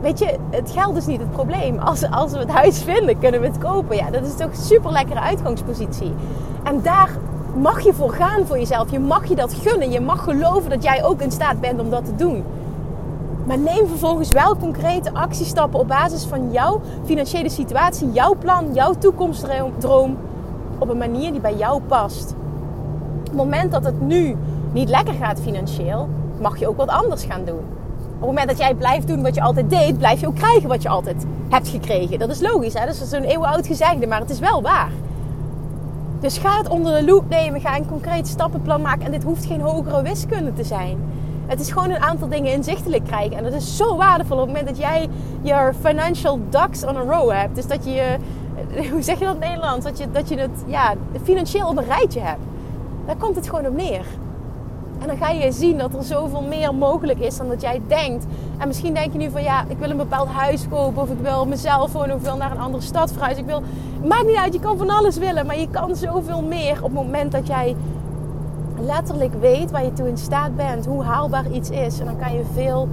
weet 0.00 0.18
je, 0.18 0.36
het 0.50 0.70
geld 0.70 0.96
is 0.96 1.06
niet 1.06 1.20
het 1.20 1.30
probleem. 1.30 1.78
Als, 1.78 2.10
als 2.10 2.32
we 2.32 2.38
het 2.38 2.50
huis 2.50 2.82
vinden, 2.82 3.18
kunnen 3.18 3.40
we 3.40 3.46
het 3.46 3.58
kopen. 3.58 3.96
Ja, 3.96 4.10
dat 4.10 4.26
is 4.26 4.36
toch 4.36 4.50
een 4.50 4.56
super 4.56 4.92
lekkere 4.92 5.20
uitgangspositie. 5.20 6.12
En 6.62 6.82
daar 6.82 7.10
mag 7.56 7.80
je 7.80 7.92
voor 7.92 8.12
gaan 8.12 8.46
voor 8.46 8.58
jezelf. 8.58 8.90
Je 8.90 8.98
mag 8.98 9.28
je 9.28 9.34
dat 9.34 9.54
gunnen. 9.54 9.90
Je 9.90 10.00
mag 10.00 10.24
geloven 10.24 10.70
dat 10.70 10.82
jij 10.82 11.04
ook 11.04 11.20
in 11.20 11.30
staat 11.30 11.60
bent 11.60 11.80
om 11.80 11.90
dat 11.90 12.04
te 12.04 12.16
doen. 12.16 12.44
Maar 13.46 13.58
neem 13.58 13.86
vervolgens 13.88 14.32
wel 14.32 14.56
concrete 14.56 15.12
actiestappen 15.12 15.80
op 15.80 15.88
basis 15.88 16.24
van 16.24 16.52
jouw 16.52 16.80
financiële 17.04 17.48
situatie, 17.48 18.12
jouw 18.12 18.34
plan, 18.34 18.72
jouw 18.72 18.94
toekomstdroom 18.98 20.16
op 20.80 20.88
een 20.88 20.98
manier 20.98 21.30
die 21.30 21.40
bij 21.40 21.56
jou 21.56 21.80
past. 21.80 22.34
Op 23.18 23.26
het 23.26 23.36
moment 23.36 23.72
dat 23.72 23.84
het 23.84 24.00
nu 24.00 24.36
niet 24.72 24.88
lekker 24.88 25.14
gaat 25.14 25.40
financieel, 25.40 26.08
mag 26.40 26.58
je 26.58 26.68
ook 26.68 26.76
wat 26.76 26.88
anders 26.88 27.24
gaan 27.24 27.44
doen. 27.44 27.64
Op 27.98 28.26
het 28.26 28.28
moment 28.28 28.48
dat 28.48 28.58
jij 28.58 28.74
blijft 28.74 29.06
doen 29.06 29.22
wat 29.22 29.34
je 29.34 29.42
altijd 29.42 29.70
deed, 29.70 29.98
blijf 29.98 30.20
je 30.20 30.26
ook 30.26 30.34
krijgen 30.34 30.68
wat 30.68 30.82
je 30.82 30.88
altijd 30.88 31.26
hebt 31.48 31.68
gekregen. 31.68 32.18
Dat 32.18 32.30
is 32.30 32.40
logisch, 32.40 32.74
hè? 32.74 32.86
dat 32.86 33.00
is 33.00 33.12
een 33.12 33.24
eeuwenoud 33.24 33.66
gezegde, 33.66 34.06
maar 34.06 34.20
het 34.20 34.30
is 34.30 34.38
wel 34.38 34.62
waar. 34.62 34.90
Dus 36.20 36.38
ga 36.38 36.58
het 36.58 36.68
onder 36.68 36.98
de 36.98 37.04
loep 37.04 37.28
nemen. 37.28 37.60
Ga 37.60 37.76
een 37.76 37.88
concreet 37.88 38.28
stappenplan 38.28 38.80
maken. 38.80 39.04
En 39.04 39.10
dit 39.10 39.22
hoeft 39.22 39.46
geen 39.46 39.60
hogere 39.60 40.02
wiskunde 40.02 40.52
te 40.52 40.64
zijn. 40.64 40.98
Het 41.46 41.60
is 41.60 41.70
gewoon 41.70 41.90
een 41.90 42.02
aantal 42.02 42.28
dingen 42.28 42.52
inzichtelijk 42.52 43.04
krijgen. 43.04 43.36
En 43.36 43.42
dat 43.42 43.52
is 43.52 43.76
zo 43.76 43.96
waardevol 43.96 44.36
op 44.36 44.46
het 44.46 44.56
moment 44.56 44.68
dat 44.68 44.78
jij 44.78 45.08
je 45.42 45.72
financial 45.80 46.38
ducks 46.50 46.84
on 46.84 46.96
a 46.96 47.00
row 47.00 47.30
hebt. 47.30 47.54
Dus 47.54 47.66
dat 47.66 47.84
je, 47.84 48.16
hoe 48.92 49.02
zeg 49.02 49.18
je 49.18 49.24
dat 49.24 49.34
in 49.34 49.40
het 49.40 49.50
Nederlands? 49.50 49.84
Dat 49.84 49.98
je, 49.98 50.10
dat 50.10 50.28
je 50.28 50.36
het 50.36 50.64
ja, 50.66 50.94
financieel 51.22 51.68
op 51.68 51.76
een 51.76 51.84
rijtje 51.84 52.20
hebt. 52.20 52.40
Daar 53.06 53.16
komt 53.16 53.36
het 53.36 53.48
gewoon 53.48 53.66
op 53.66 53.74
neer. 53.74 54.04
En 55.00 55.06
dan 55.06 55.16
ga 55.16 55.28
je 55.28 55.52
zien 55.52 55.78
dat 55.78 55.94
er 55.94 56.02
zoveel 56.02 56.42
meer 56.42 56.74
mogelijk 56.74 57.18
is 57.18 57.36
dan 57.36 57.48
dat 57.48 57.60
jij 57.60 57.80
denkt. 57.86 58.24
En 58.58 58.66
misschien 58.66 58.94
denk 58.94 59.12
je 59.12 59.18
nu 59.18 59.30
van 59.30 59.42
ja, 59.42 59.64
ik 59.68 59.78
wil 59.78 59.90
een 59.90 59.96
bepaald 59.96 60.28
huis 60.28 60.68
kopen. 60.68 61.02
Of 61.02 61.10
ik 61.10 61.18
wil 61.22 61.46
mezelf 61.46 61.92
wonen. 61.92 62.14
Of 62.14 62.20
ik 62.20 62.26
wil 62.26 62.36
naar 62.36 62.50
een 62.50 62.60
andere 62.60 62.82
stad 62.82 63.12
verhuizen. 63.12 63.42
Ik 63.42 63.48
wil... 63.48 63.62
Maakt 64.04 64.26
niet 64.26 64.36
uit, 64.36 64.52
je 64.52 64.60
kan 64.60 64.78
van 64.78 64.90
alles 64.90 65.16
willen. 65.16 65.46
Maar 65.46 65.58
je 65.58 65.68
kan 65.70 65.96
zoveel 65.96 66.42
meer 66.42 66.76
op 66.76 66.82
het 66.82 66.92
moment 66.92 67.32
dat 67.32 67.46
jij 67.46 67.76
letterlijk 68.80 69.34
weet 69.40 69.70
waar 69.70 69.84
je 69.84 69.92
toe 69.92 70.08
in 70.08 70.18
staat 70.18 70.56
bent. 70.56 70.86
Hoe 70.86 71.02
haalbaar 71.02 71.50
iets 71.50 71.70
is. 71.70 71.98
En 71.98 72.04
dan 72.04 72.18
kan 72.18 72.32
je 72.32 72.42
veel 72.54 72.88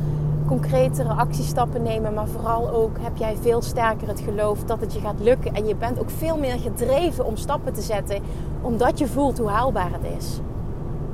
concretere 0.48 1.10
actiestappen 1.10 1.84
nemen. 1.84 2.14
Maar 2.14 2.28
vooral 2.28 2.70
ook 2.70 2.98
heb 3.00 3.18
jij 3.18 3.36
veel 3.42 3.62
sterker 3.62 4.08
het 4.08 4.20
geloof 4.20 4.64
dat 4.64 4.80
het 4.80 4.94
je 4.94 5.00
gaat 5.00 5.20
lukken. 5.20 5.54
En 5.54 5.68
je 5.68 5.76
bent 5.76 6.00
ook 6.00 6.10
veel 6.10 6.38
meer 6.38 6.60
gedreven 6.60 7.26
om 7.26 7.38
stappen 7.38 7.74
te 7.74 7.82
zetten. 7.82 8.22
Omdat 8.62 9.00
je 9.00 9.08
voelt 9.08 9.38
hoe 9.38 9.50
haalbaar 9.50 9.92
het 9.92 10.18
is. 10.18 10.40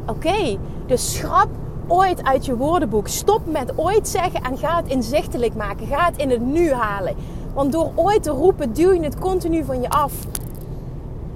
Oké, 0.08 0.58
dus 0.86 1.14
schrap 1.14 1.50
ooit 1.88 2.24
uit 2.24 2.46
je 2.46 2.56
woordenboek. 2.56 3.08
Stop 3.08 3.42
met 3.46 3.78
ooit 3.78 4.08
zeggen 4.08 4.42
en 4.42 4.58
ga 4.58 4.76
het 4.76 4.88
inzichtelijk 4.88 5.56
maken. 5.56 5.88
Ga 5.88 6.06
het 6.06 6.18
in 6.18 6.30
het 6.30 6.42
nu 6.42 6.72
halen. 6.72 7.16
Want 7.54 7.72
door 7.72 7.92
ooit 7.96 8.24
te 8.24 8.32
roepen, 8.32 8.74
duw 8.74 8.92
je 8.92 9.04
het 9.04 9.20
continu 9.20 9.64
van 9.64 9.82
je 9.82 9.90
af. 9.90 10.14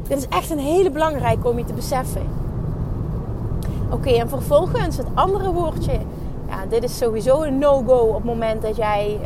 Dit 0.07 0.17
is 0.17 0.27
echt 0.27 0.49
een 0.49 0.59
hele 0.59 0.91
belangrijke 0.91 1.47
om 1.47 1.57
je 1.57 1.65
te 1.65 1.73
beseffen. 1.73 2.21
Oké, 3.91 4.09
en 4.09 4.29
vervolgens 4.29 4.97
het 4.97 5.07
andere 5.13 5.51
woordje. 5.51 5.99
Ja, 6.67 6.73
dit 6.73 6.83
is 6.83 6.97
sowieso 6.97 7.41
een 7.41 7.57
no-go 7.57 7.97
op 7.97 8.15
het 8.15 8.23
moment 8.23 8.61
dat 8.61 8.75
jij 8.75 9.19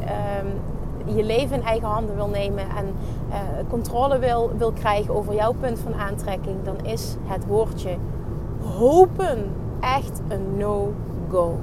um, 0.44 1.16
je 1.16 1.24
leven 1.24 1.56
in 1.56 1.64
eigen 1.64 1.88
handen 1.88 2.16
wil 2.16 2.28
nemen 2.28 2.64
en 2.78 2.86
uh, 3.30 3.36
controle 3.70 4.20
wil, 4.20 4.52
wil 4.58 4.72
krijgen 4.72 5.16
over 5.16 5.34
jouw 5.34 5.54
punt 5.54 5.80
van 5.80 5.94
aantrekking. 5.96 6.64
Dan 6.64 6.86
is 6.86 7.16
het 7.24 7.46
woordje 7.46 7.98
hopen 8.78 9.52
echt 9.80 10.22
een 10.28 10.58
no-go. 10.58 11.56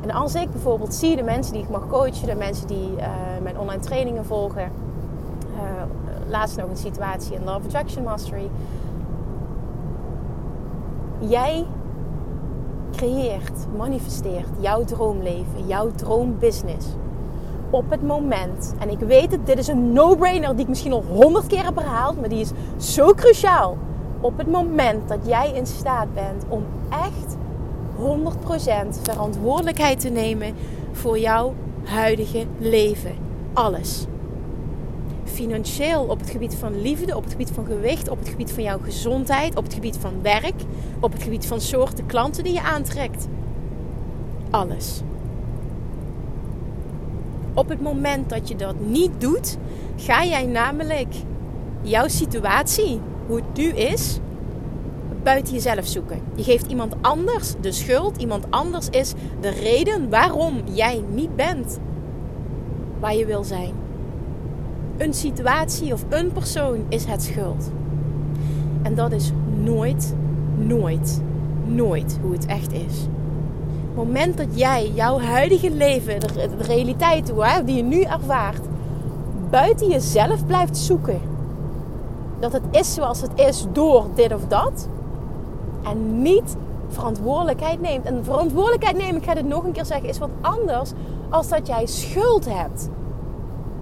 En 0.00 0.10
als 0.10 0.34
ik 0.34 0.50
bijvoorbeeld 0.50 0.94
zie 0.94 1.16
de 1.16 1.22
mensen 1.22 1.52
die 1.52 1.62
ik 1.62 1.70
mag 1.70 1.86
coachen, 1.86 2.26
de 2.26 2.34
mensen 2.34 2.66
die 2.66 2.90
uh, 2.96 3.06
mijn 3.42 3.58
online 3.58 3.82
trainingen 3.82 4.24
volgen, 4.24 4.70
uh, 5.54 5.60
laatst 6.28 6.56
nog 6.56 6.70
een 6.70 6.76
situatie 6.76 7.34
in 7.34 7.44
Love 7.44 7.64
Attraction 7.64 8.04
Mastery. 8.04 8.50
Jij 11.18 11.66
creëert, 12.98 13.66
manifesteert 13.76 14.48
jouw 14.60 14.84
droomleven, 14.84 15.66
jouw 15.66 15.90
droombusiness. 15.94 16.86
Op 17.70 17.90
het 17.90 18.02
moment, 18.02 18.74
en 18.78 18.90
ik 18.90 18.98
weet 18.98 19.30
het, 19.30 19.46
dit 19.46 19.58
is 19.58 19.68
een 19.68 19.92
no-brainer 19.92 20.50
die 20.52 20.60
ik 20.60 20.68
misschien 20.68 20.92
al 20.92 21.04
honderd 21.08 21.46
keer 21.46 21.64
heb 21.64 21.76
herhaald, 21.76 22.20
maar 22.20 22.28
die 22.28 22.40
is 22.40 22.50
zo 22.94 23.14
cruciaal 23.14 23.76
op 24.20 24.38
het 24.38 24.50
moment 24.50 25.08
dat 25.08 25.18
jij 25.26 25.52
in 25.54 25.66
staat 25.66 26.14
bent 26.14 26.44
om 26.48 26.64
echt 26.90 27.36
100% 28.96 29.02
verantwoordelijkheid 29.02 30.00
te 30.00 30.08
nemen 30.08 30.54
voor 30.92 31.18
jouw 31.18 31.54
huidige 31.84 32.46
leven. 32.58 33.14
Alles. 33.52 34.06
Financieel 35.38 36.04
op 36.04 36.20
het 36.20 36.30
gebied 36.30 36.54
van 36.54 36.80
liefde, 36.80 37.16
op 37.16 37.22
het 37.22 37.32
gebied 37.32 37.50
van 37.50 37.66
gewicht, 37.66 38.08
op 38.08 38.18
het 38.18 38.28
gebied 38.28 38.52
van 38.52 38.62
jouw 38.62 38.78
gezondheid, 38.78 39.56
op 39.56 39.64
het 39.64 39.74
gebied 39.74 39.96
van 39.96 40.22
werk, 40.22 40.54
op 41.00 41.12
het 41.12 41.22
gebied 41.22 41.46
van 41.46 41.60
soorten 41.60 42.06
klanten 42.06 42.44
die 42.44 42.52
je 42.52 42.62
aantrekt. 42.62 43.28
Alles. 44.50 45.00
Op 47.54 47.68
het 47.68 47.80
moment 47.80 48.28
dat 48.28 48.48
je 48.48 48.56
dat 48.56 48.80
niet 48.80 49.20
doet, 49.20 49.56
ga 49.96 50.24
jij 50.24 50.46
namelijk 50.46 51.14
jouw 51.82 52.08
situatie, 52.08 53.00
hoe 53.26 53.36
het 53.36 53.56
nu 53.56 53.68
is, 53.68 54.18
buiten 55.22 55.54
jezelf 55.54 55.86
zoeken. 55.86 56.22
Je 56.34 56.42
geeft 56.42 56.66
iemand 56.66 56.94
anders 57.00 57.54
de 57.60 57.72
schuld. 57.72 58.16
Iemand 58.16 58.50
anders 58.50 58.88
is 58.88 59.12
de 59.40 59.48
reden 59.48 60.10
waarom 60.10 60.62
jij 60.72 61.02
niet 61.10 61.36
bent 61.36 61.78
waar 63.00 63.14
je 63.14 63.26
wil 63.26 63.44
zijn. 63.44 63.87
Een 64.98 65.14
situatie 65.14 65.92
of 65.92 66.04
een 66.08 66.32
persoon 66.32 66.84
is 66.88 67.04
het 67.04 67.22
schuld. 67.22 67.70
En 68.82 68.94
dat 68.94 69.12
is 69.12 69.32
nooit, 69.62 70.14
nooit, 70.56 71.22
nooit 71.64 72.18
hoe 72.22 72.32
het 72.32 72.46
echt 72.46 72.72
is. 72.72 73.00
Het 73.86 74.06
moment 74.06 74.36
dat 74.36 74.58
jij 74.58 74.90
jouw 74.94 75.18
huidige 75.20 75.70
leven, 75.70 76.20
de, 76.20 76.48
realiteit 76.58 77.32
die 77.64 77.76
je 77.76 77.82
nu 77.82 78.02
ervaart, 78.02 78.60
buiten 79.50 79.88
jezelf 79.88 80.46
blijft 80.46 80.76
zoeken. 80.76 81.20
Dat 82.40 82.52
het 82.52 82.62
is 82.70 82.94
zoals 82.94 83.20
het 83.20 83.32
is 83.34 83.66
door 83.72 84.06
dit 84.14 84.34
of 84.34 84.46
dat. 84.46 84.88
En 85.84 86.22
niet 86.22 86.56
verantwoordelijkheid 86.88 87.80
neemt. 87.80 88.04
En 88.04 88.24
verantwoordelijkheid 88.24 88.96
nemen, 88.96 89.16
ik 89.16 89.24
ga 89.24 89.34
dit 89.34 89.48
nog 89.48 89.64
een 89.64 89.72
keer 89.72 89.84
zeggen, 89.84 90.08
is 90.08 90.18
wat 90.18 90.30
anders 90.40 90.92
als 91.28 91.48
dat 91.48 91.66
jij 91.66 91.86
schuld 91.86 92.44
hebt. 92.48 92.88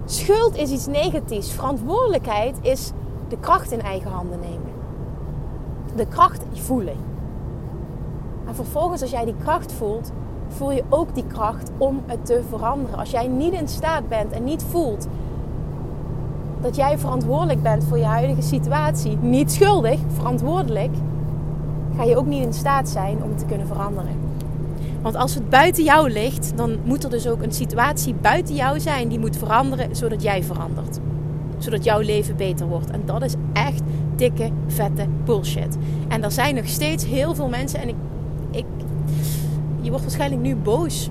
Schuld 0.09 0.57
is 0.57 0.71
iets 0.71 0.87
negatiefs. 0.87 1.53
Verantwoordelijkheid 1.53 2.57
is 2.63 2.93
de 3.29 3.39
kracht 3.41 3.71
in 3.71 3.81
eigen 3.81 4.11
handen 4.11 4.41
nemen. 4.41 4.73
De 5.97 6.07
kracht 6.07 6.43
voelen. 6.53 6.97
En 8.47 8.55
vervolgens, 8.55 9.03
als 9.03 9.11
jij 9.11 9.25
die 9.25 9.35
kracht 9.43 9.73
voelt, 9.73 10.13
voel 10.49 10.71
je 10.71 10.85
ook 10.89 11.15
die 11.15 11.27
kracht 11.27 11.71
om 11.79 12.03
het 12.07 12.27
te 12.27 12.43
veranderen. 12.49 12.99
Als 12.99 13.11
jij 13.11 13.27
niet 13.27 13.53
in 13.53 13.69
staat 13.69 14.09
bent 14.09 14.33
en 14.33 14.45
niet 14.45 14.63
voelt 14.63 15.07
dat 16.61 16.77
jij 16.77 16.99
verantwoordelijk 16.99 17.63
bent 17.63 17.85
voor 17.85 17.99
je 17.99 18.05
huidige 18.05 18.43
situatie, 18.43 19.17
niet 19.21 19.53
schuldig, 19.53 20.01
verantwoordelijk, 20.13 20.95
ga 21.97 22.05
je 22.05 22.17
ook 22.17 22.27
niet 22.27 22.45
in 22.45 22.53
staat 22.53 22.89
zijn 22.89 23.23
om 23.23 23.29
het 23.29 23.39
te 23.39 23.45
kunnen 23.45 23.67
veranderen. 23.67 24.26
Want 25.07 25.19
als 25.19 25.35
het 25.35 25.49
buiten 25.49 25.85
jou 25.85 26.11
ligt, 26.11 26.53
dan 26.57 26.79
moet 26.85 27.05
er 27.05 27.11
dus 27.11 27.29
ook 27.29 27.43
een 27.43 27.53
situatie 27.53 28.15
buiten 28.15 28.55
jou 28.55 28.81
zijn 28.81 29.09
die 29.09 29.19
moet 29.19 29.37
veranderen, 29.37 29.97
zodat 29.97 30.23
jij 30.23 30.43
verandert. 30.43 30.99
Zodat 31.59 31.85
jouw 31.85 32.01
leven 32.01 32.37
beter 32.37 32.67
wordt. 32.67 32.91
En 32.91 33.03
dat 33.05 33.23
is 33.23 33.35
echt 33.53 33.81
dikke, 34.17 34.51
vette 34.67 35.07
bullshit. 35.25 35.77
En 36.09 36.25
er 36.25 36.33
zijn 36.33 36.55
nog 36.55 36.67
steeds 36.67 37.05
heel 37.05 37.35
veel 37.35 37.49
mensen, 37.49 37.81
en 37.81 37.89
ik, 37.89 37.95
ik 38.51 38.65
je 39.81 39.89
wordt 39.89 40.05
waarschijnlijk 40.05 40.43
nu 40.43 40.57
boos 40.57 41.09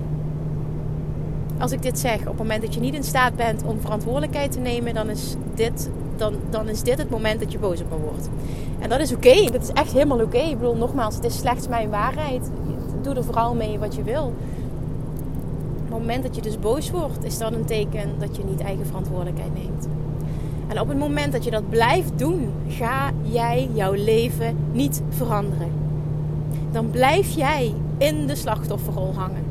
als 1.58 1.72
ik 1.72 1.82
dit 1.82 1.98
zeg. 1.98 2.20
Op 2.20 2.26
het 2.26 2.38
moment 2.38 2.62
dat 2.62 2.74
je 2.74 2.80
niet 2.80 2.94
in 2.94 3.04
staat 3.04 3.36
bent 3.36 3.62
om 3.64 3.80
verantwoordelijkheid 3.80 4.52
te 4.52 4.58
nemen, 4.58 4.94
dan 4.94 5.10
is 5.10 5.34
dit, 5.54 5.90
dan, 6.16 6.34
dan 6.50 6.68
is 6.68 6.82
dit 6.82 6.98
het 6.98 7.10
moment 7.10 7.40
dat 7.40 7.52
je 7.52 7.58
boos 7.58 7.80
op 7.80 7.90
me 7.90 7.96
wordt. 7.96 8.28
En 8.78 8.88
dat 8.88 9.00
is 9.00 9.14
oké. 9.14 9.50
Dat 9.50 9.62
is 9.62 9.72
echt 9.72 9.92
helemaal 9.92 10.20
oké. 10.20 10.38
Ik 10.38 10.58
bedoel, 10.58 10.76
nogmaals, 10.76 11.14
het 11.14 11.24
is 11.24 11.38
slechts 11.38 11.68
mijn 11.68 11.90
waarheid. 11.90 12.50
Doe 13.06 13.14
er 13.14 13.24
vooral 13.24 13.54
mee 13.54 13.78
wat 13.78 13.94
je 13.94 14.02
wil. 14.02 14.24
Op 14.24 15.82
het 15.82 15.90
moment 15.90 16.22
dat 16.22 16.36
je 16.36 16.42
dus 16.42 16.58
boos 16.58 16.90
wordt, 16.90 17.24
is 17.24 17.38
dat 17.38 17.52
een 17.52 17.64
teken 17.64 18.18
dat 18.18 18.36
je 18.36 18.44
niet 18.44 18.60
eigen 18.60 18.86
verantwoordelijkheid 18.86 19.54
neemt. 19.54 19.88
En 20.68 20.80
op 20.80 20.88
het 20.88 20.98
moment 20.98 21.32
dat 21.32 21.44
je 21.44 21.50
dat 21.50 21.68
blijft 21.70 22.18
doen, 22.18 22.50
ga 22.68 23.10
jij 23.22 23.68
jouw 23.72 23.92
leven 23.92 24.56
niet 24.72 25.02
veranderen. 25.08 25.70
Dan 26.70 26.90
blijf 26.90 27.30
jij 27.30 27.74
in 27.98 28.26
de 28.26 28.34
slachtofferrol 28.34 29.14
hangen. 29.14 29.44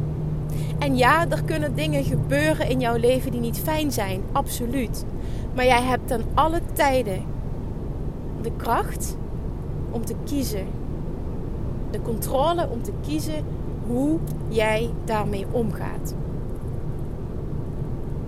En 0.79 0.97
ja, 0.97 1.29
er 1.29 1.43
kunnen 1.43 1.75
dingen 1.75 2.03
gebeuren 2.03 2.69
in 2.69 2.79
jouw 2.79 2.97
leven 2.97 3.31
die 3.31 3.41
niet 3.41 3.59
fijn 3.59 3.91
zijn, 3.91 4.21
absoluut. 4.31 5.05
Maar 5.53 5.65
jij 5.65 5.81
hebt 5.81 6.07
ten 6.07 6.23
alle 6.33 6.61
tijden 6.73 7.23
de 8.41 8.51
kracht 8.57 9.17
om 9.91 10.05
te 10.05 10.15
kiezen. 10.23 10.67
De 11.95 12.01
controle 12.01 12.69
om 12.69 12.81
te 12.81 12.91
kiezen 13.07 13.43
hoe 13.87 14.19
jij 14.47 14.89
daarmee 15.05 15.45
omgaat. 15.51 16.15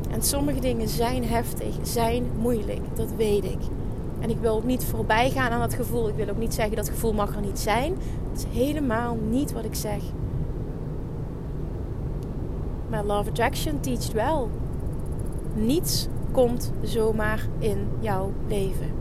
En 0.09 0.21
sommige 0.21 0.59
dingen 0.59 0.87
zijn 0.87 1.23
heftig, 1.23 1.75
zijn 1.81 2.25
moeilijk, 2.39 2.81
dat 2.93 3.11
weet 3.17 3.43
ik. 3.43 3.59
En 4.19 4.29
ik 4.29 4.37
wil 4.37 4.55
ook 4.55 4.63
niet 4.63 4.85
voorbij 4.85 5.29
gaan 5.29 5.51
aan 5.51 5.59
dat 5.59 5.73
gevoel. 5.73 6.09
Ik 6.09 6.15
wil 6.15 6.29
ook 6.29 6.37
niet 6.37 6.53
zeggen 6.53 6.75
dat 6.75 6.89
gevoel 6.89 7.13
mag 7.13 7.35
er 7.35 7.41
niet 7.41 7.59
zijn. 7.59 7.95
Dat 8.31 8.37
is 8.37 8.59
helemaal 8.59 9.17
niet 9.29 9.53
wat 9.53 9.65
ik 9.65 9.75
zeg. 9.75 10.01
Maar 12.89 13.05
Love 13.05 13.29
Attraction 13.29 13.79
teacht 13.79 14.11
wel. 14.11 14.49
Niets 15.53 16.07
komt 16.31 16.71
zomaar 16.81 17.47
in 17.59 17.87
jouw 17.99 18.31
leven. 18.47 18.97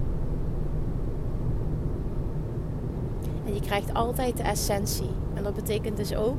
En 3.45 3.45
je 3.56 3.62
krijgt 3.62 3.94
altijd 3.94 4.36
de 4.36 4.42
essentie. 4.42 5.10
En 5.34 5.42
dat 5.42 5.54
betekent 5.54 5.96
dus 5.96 6.14
ook 6.14 6.38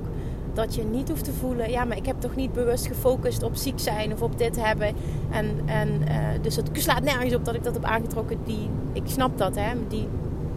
dat 0.53 0.75
je 0.75 0.84
niet 0.84 1.10
hoeft 1.10 1.23
te 1.23 1.34
voelen, 1.34 1.69
ja, 1.69 1.86
maar 1.86 1.97
ik 1.97 2.06
heb 2.06 2.21
toch 2.21 2.36
niet 2.36 2.53
bewust 2.53 2.88
gefocust 2.88 3.43
op 3.43 3.56
ziek 3.56 3.80
zijn 3.80 4.13
of 4.13 4.21
op 4.21 4.38
dit 4.38 4.62
hebben. 4.62 4.93
En, 5.30 5.62
en 5.65 5.88
uh, 6.01 6.17
dus 6.41 6.56
het 6.56 6.69
slaat 6.73 7.03
nergens 7.03 7.36
op 7.36 7.45
dat 7.45 7.56
ik 7.56 7.63
dat 7.63 7.73
heb 7.73 7.84
aangetrokken. 7.84 8.38
Die, 8.45 8.69
ik 8.93 9.03
snap 9.06 9.38
dat, 9.38 9.56
hè. 9.56 9.73
Die, 9.88 10.08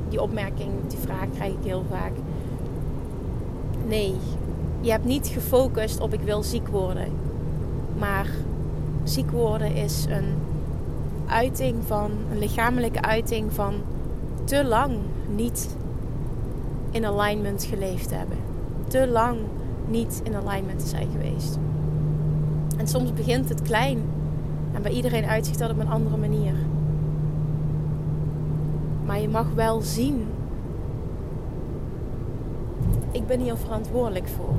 die 0.08 0.22
opmerking, 0.22 0.70
die 0.86 0.98
vraag 0.98 1.26
krijg 1.34 1.52
ik 1.52 1.64
heel 1.64 1.84
vaak. 1.90 2.12
Nee, 3.86 4.14
je 4.80 4.90
hebt 4.90 5.04
niet 5.04 5.26
gefocust 5.26 6.00
op 6.00 6.12
ik 6.12 6.20
wil 6.20 6.42
ziek 6.42 6.68
worden. 6.68 7.08
Maar 7.98 8.26
ziek 9.04 9.30
worden 9.30 9.74
is 9.74 10.06
een 10.08 10.34
uiting 11.26 11.76
van, 11.86 12.10
een 12.30 12.38
lichamelijke 12.38 13.02
uiting 13.02 13.52
van 13.52 13.74
te 14.44 14.64
lang 14.64 14.96
niet 15.34 15.76
in 16.90 17.04
alignment 17.04 17.64
geleefd 17.64 18.10
hebben. 18.10 18.36
Te 18.88 19.08
lang 19.08 19.38
niet 19.86 20.20
in 20.24 20.34
alignment 20.34 20.82
zijn 20.82 21.08
geweest. 21.12 21.58
En 22.76 22.88
soms 22.88 23.12
begint 23.12 23.48
het 23.48 23.62
klein 23.62 23.98
en 24.72 24.82
bij 24.82 24.92
iedereen 24.92 25.24
uitzicht 25.24 25.58
dat 25.58 25.70
op 25.70 25.78
een 25.78 25.90
andere 25.90 26.16
manier. 26.16 26.54
Maar 29.04 29.20
je 29.20 29.28
mag 29.28 29.46
wel 29.54 29.80
zien 29.80 30.26
ik 33.12 33.26
ben 33.26 33.40
hier 33.40 33.56
verantwoordelijk 33.56 34.28
voor. 34.28 34.54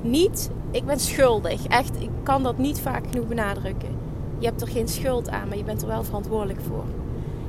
Niet, 0.00 0.50
ik 0.70 0.84
ben 0.84 1.00
schuldig. 1.00 1.66
Echt, 1.66 2.00
ik 2.00 2.10
kan 2.22 2.42
dat 2.42 2.58
niet 2.58 2.80
vaak 2.80 3.04
genoeg 3.10 3.26
benadrukken. 3.26 3.88
Je 4.38 4.46
hebt 4.46 4.60
er 4.60 4.68
geen 4.68 4.88
schuld 4.88 5.30
aan, 5.30 5.48
maar 5.48 5.56
je 5.56 5.64
bent 5.64 5.82
er 5.82 5.88
wel 5.88 6.04
verantwoordelijk 6.04 6.60
voor. 6.60 6.84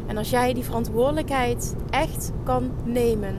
En 0.07 0.17
als 0.17 0.29
jij 0.29 0.53
die 0.53 0.63
verantwoordelijkheid 0.63 1.75
echt 1.89 2.31
kan 2.43 2.71
nemen, 2.83 3.35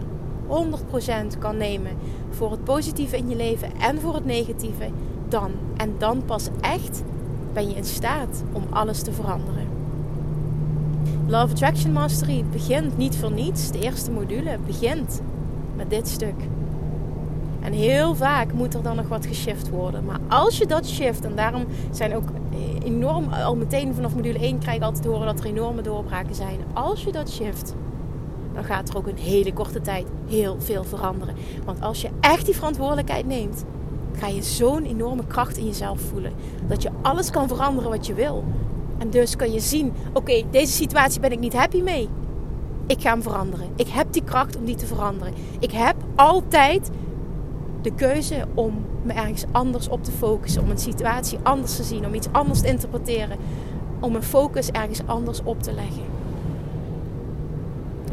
100% 1.34 1.38
kan 1.38 1.56
nemen 1.56 1.92
voor 2.30 2.50
het 2.50 2.64
positieve 2.64 3.16
in 3.16 3.28
je 3.28 3.36
leven 3.36 3.70
en 3.80 4.00
voor 4.00 4.14
het 4.14 4.24
negatieve, 4.24 4.88
dan 5.28 5.50
en 5.76 5.94
dan 5.98 6.24
pas 6.24 6.48
echt 6.60 7.02
ben 7.52 7.68
je 7.68 7.74
in 7.74 7.84
staat 7.84 8.42
om 8.52 8.62
alles 8.70 9.02
te 9.02 9.12
veranderen. 9.12 9.68
Love 11.26 11.52
Attraction 11.52 11.92
Mastery 11.92 12.44
begint 12.52 12.96
niet 12.96 13.16
voor 13.16 13.32
niets. 13.32 13.70
De 13.70 13.80
eerste 13.80 14.10
module 14.10 14.58
begint 14.66 15.20
met 15.76 15.90
dit 15.90 16.08
stuk. 16.08 16.34
En 17.60 17.72
heel 17.72 18.14
vaak 18.14 18.52
moet 18.52 18.74
er 18.74 18.82
dan 18.82 18.96
nog 18.96 19.08
wat 19.08 19.26
geshift 19.26 19.68
worden. 19.68 20.04
Maar 20.04 20.18
als 20.28 20.58
je 20.58 20.66
dat 20.66 20.86
shift, 20.86 21.24
en 21.24 21.36
daarom 21.36 21.64
zijn 21.90 22.16
ook 22.16 22.28
enorm, 22.84 23.32
al 23.32 23.56
meteen 23.56 23.94
vanaf 23.94 24.14
module 24.14 24.38
1 24.38 24.58
krijg 24.58 24.76
ik 24.76 24.82
altijd 24.82 25.04
horen 25.04 25.26
dat 25.26 25.40
er 25.40 25.46
enorme 25.46 25.82
doorbraken 25.82 26.34
zijn. 26.34 26.58
Als 26.72 27.04
je 27.04 27.12
dat 27.12 27.30
shift, 27.30 27.74
dan 28.54 28.64
gaat 28.64 28.88
er 28.88 28.96
ook 28.96 29.08
in 29.08 29.16
hele 29.16 29.52
korte 29.52 29.80
tijd 29.80 30.06
heel 30.26 30.56
veel 30.58 30.84
veranderen. 30.84 31.34
Want 31.64 31.80
als 31.80 32.00
je 32.00 32.08
echt 32.20 32.46
die 32.46 32.54
verantwoordelijkheid 32.54 33.26
neemt, 33.26 33.64
ga 34.12 34.26
je 34.26 34.42
zo'n 34.42 34.84
enorme 34.84 35.26
kracht 35.26 35.56
in 35.56 35.66
jezelf 35.66 36.00
voelen. 36.00 36.32
Dat 36.66 36.82
je 36.82 36.90
alles 37.02 37.30
kan 37.30 37.48
veranderen 37.48 37.90
wat 37.90 38.06
je 38.06 38.14
wil. 38.14 38.44
En 38.98 39.10
dus 39.10 39.36
kan 39.36 39.52
je 39.52 39.60
zien: 39.60 39.92
oké, 40.12 40.42
deze 40.50 40.72
situatie 40.72 41.20
ben 41.20 41.32
ik 41.32 41.38
niet 41.38 41.54
happy 41.54 41.80
mee. 41.80 42.08
Ik 42.86 43.00
ga 43.00 43.10
hem 43.10 43.22
veranderen. 43.22 43.66
Ik 43.76 43.88
heb 43.88 44.12
die 44.12 44.24
kracht 44.24 44.56
om 44.56 44.64
die 44.64 44.74
te 44.74 44.86
veranderen. 44.86 45.34
Ik 45.58 45.72
heb 45.72 45.96
altijd 46.14 46.90
de 47.82 47.94
keuze 47.94 48.46
om 48.54 48.84
me 49.02 49.12
ergens 49.12 49.44
anders 49.52 49.88
op 49.88 50.04
te 50.04 50.10
focussen, 50.10 50.62
om 50.62 50.70
een 50.70 50.78
situatie 50.78 51.38
anders 51.42 51.76
te 51.76 51.82
zien, 51.82 52.06
om 52.06 52.14
iets 52.14 52.28
anders 52.32 52.60
te 52.60 52.68
interpreteren, 52.68 53.38
om 54.00 54.12
mijn 54.12 54.24
focus 54.24 54.70
ergens 54.70 55.00
anders 55.06 55.40
op 55.44 55.62
te 55.62 55.72
leggen. 55.72 56.09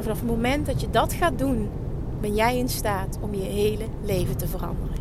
Vanaf 0.08 0.22
het 0.22 0.32
moment 0.32 0.66
dat 0.66 0.82
je 0.82 0.90
dat 0.90 1.14
gaat 1.14 1.38
doen, 1.38 1.70
ben 2.22 2.36
jij 2.36 2.58
in 2.58 2.70
staat 2.70 3.18
om 3.22 3.34
je 3.34 3.42
hele 3.42 3.86
leven 4.04 4.38
te 4.38 4.48
veranderen. 4.48 4.96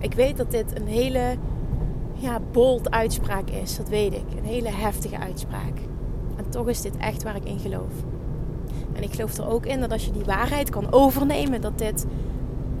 Ik 0.00 0.14
weet 0.14 0.36
dat 0.36 0.50
dit 0.50 0.80
een 0.80 0.86
hele 0.86 1.36
ja, 2.12 2.40
bold 2.52 2.90
uitspraak 2.90 3.50
is, 3.50 3.76
dat 3.76 3.88
weet 3.88 4.14
ik. 4.14 4.24
Een 4.38 4.44
hele 4.44 4.68
heftige 4.68 5.18
uitspraak. 5.18 5.78
En 6.36 6.48
toch 6.48 6.68
is 6.68 6.80
dit 6.80 6.96
echt 6.96 7.22
waar 7.22 7.36
ik 7.36 7.44
in 7.44 7.58
geloof. 7.58 7.92
En 8.92 9.02
ik 9.02 9.12
geloof 9.12 9.36
er 9.36 9.48
ook 9.48 9.66
in 9.66 9.80
dat 9.80 9.92
als 9.92 10.04
je 10.04 10.12
die 10.12 10.24
waarheid 10.24 10.70
kan 10.70 10.92
overnemen, 10.92 11.60
dat 11.60 11.78
dit, 11.78 12.06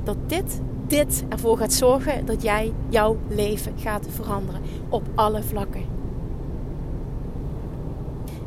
dat 0.04 0.16
dit 0.26 0.60
dit 0.86 1.24
ervoor 1.28 1.58
gaat 1.58 1.72
zorgen 1.72 2.26
dat 2.26 2.42
jij 2.42 2.72
jouw 2.88 3.16
leven 3.28 3.72
gaat 3.76 4.06
veranderen 4.10 4.60
op 4.88 5.02
alle 5.14 5.42
vlakken. 5.42 5.89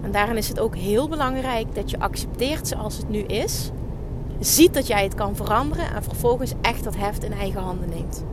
En 0.04 0.12
daarin 0.12 0.38
is 0.38 0.48
het 0.48 0.60
ook 0.60 0.76
heel 0.76 1.10
belangrijk 1.10 1.76
dat 1.76 1.90
je 1.90 2.00
accepteert 2.00 2.68
zoals 2.68 2.98
het 2.98 3.10
nu 3.10 3.20
is. 3.20 3.72
Ziet 4.40 4.74
dat 4.74 4.88
jij 4.88 5.04
het 5.04 5.16
kan 5.16 5.36
veranderen 5.36 5.96
en 5.96 6.04
vervolgens 6.04 6.54
echt 6.62 6.84
dat 6.84 6.96
heft 6.96 7.24
in 7.24 7.34
eigen 7.34 7.62
handen 7.62 7.90
neemt. 7.90 8.24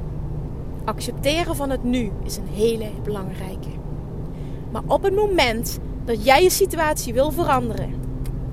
Accepteren 0.84 1.56
van 1.56 1.70
het 1.70 1.84
nu 1.84 2.10
is 2.24 2.36
een 2.36 2.48
hele 2.52 2.90
belangrijke. 3.02 3.68
Maar 4.70 4.82
op 4.86 5.02
het 5.02 5.14
moment 5.14 5.78
dat 6.04 6.24
jij 6.24 6.42
je 6.42 6.50
situatie 6.50 7.12
wil 7.12 7.30
veranderen, 7.30 7.94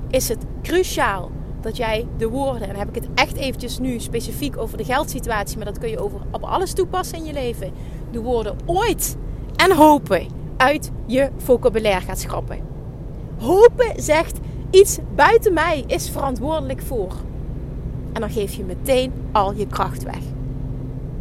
is 0.09 0.29
het 0.29 0.45
cruciaal 0.61 1.31
dat 1.61 1.77
jij 1.77 2.07
de 2.17 2.29
woorden, 2.29 2.61
en 2.61 2.67
dan 2.67 2.77
heb 2.77 2.89
ik 2.89 2.95
het 2.95 3.07
echt 3.13 3.35
eventjes 3.35 3.79
nu 3.79 3.99
specifiek 3.99 4.57
over 4.57 4.77
de 4.77 4.83
geldsituatie, 4.83 5.57
maar 5.57 5.65
dat 5.65 5.77
kun 5.77 5.89
je 5.89 5.99
over, 5.99 6.19
op 6.31 6.43
alles 6.43 6.73
toepassen 6.73 7.17
in 7.17 7.25
je 7.25 7.33
leven, 7.33 7.71
de 8.11 8.21
woorden 8.21 8.57
ooit 8.65 9.17
en 9.55 9.75
hopen 9.75 10.27
uit 10.57 10.91
je 11.05 11.29
vocabulaire 11.37 12.05
gaat 12.05 12.19
schrappen. 12.19 12.76
Hopen 13.37 14.01
zegt 14.01 14.39
iets 14.69 14.97
buiten 15.15 15.53
mij 15.53 15.83
is 15.87 16.09
verantwoordelijk 16.09 16.81
voor. 16.81 17.13
En 18.13 18.21
dan 18.21 18.29
geef 18.29 18.53
je 18.53 18.63
meteen 18.63 19.11
al 19.31 19.53
je 19.53 19.67
kracht 19.67 20.03
weg. 20.03 20.21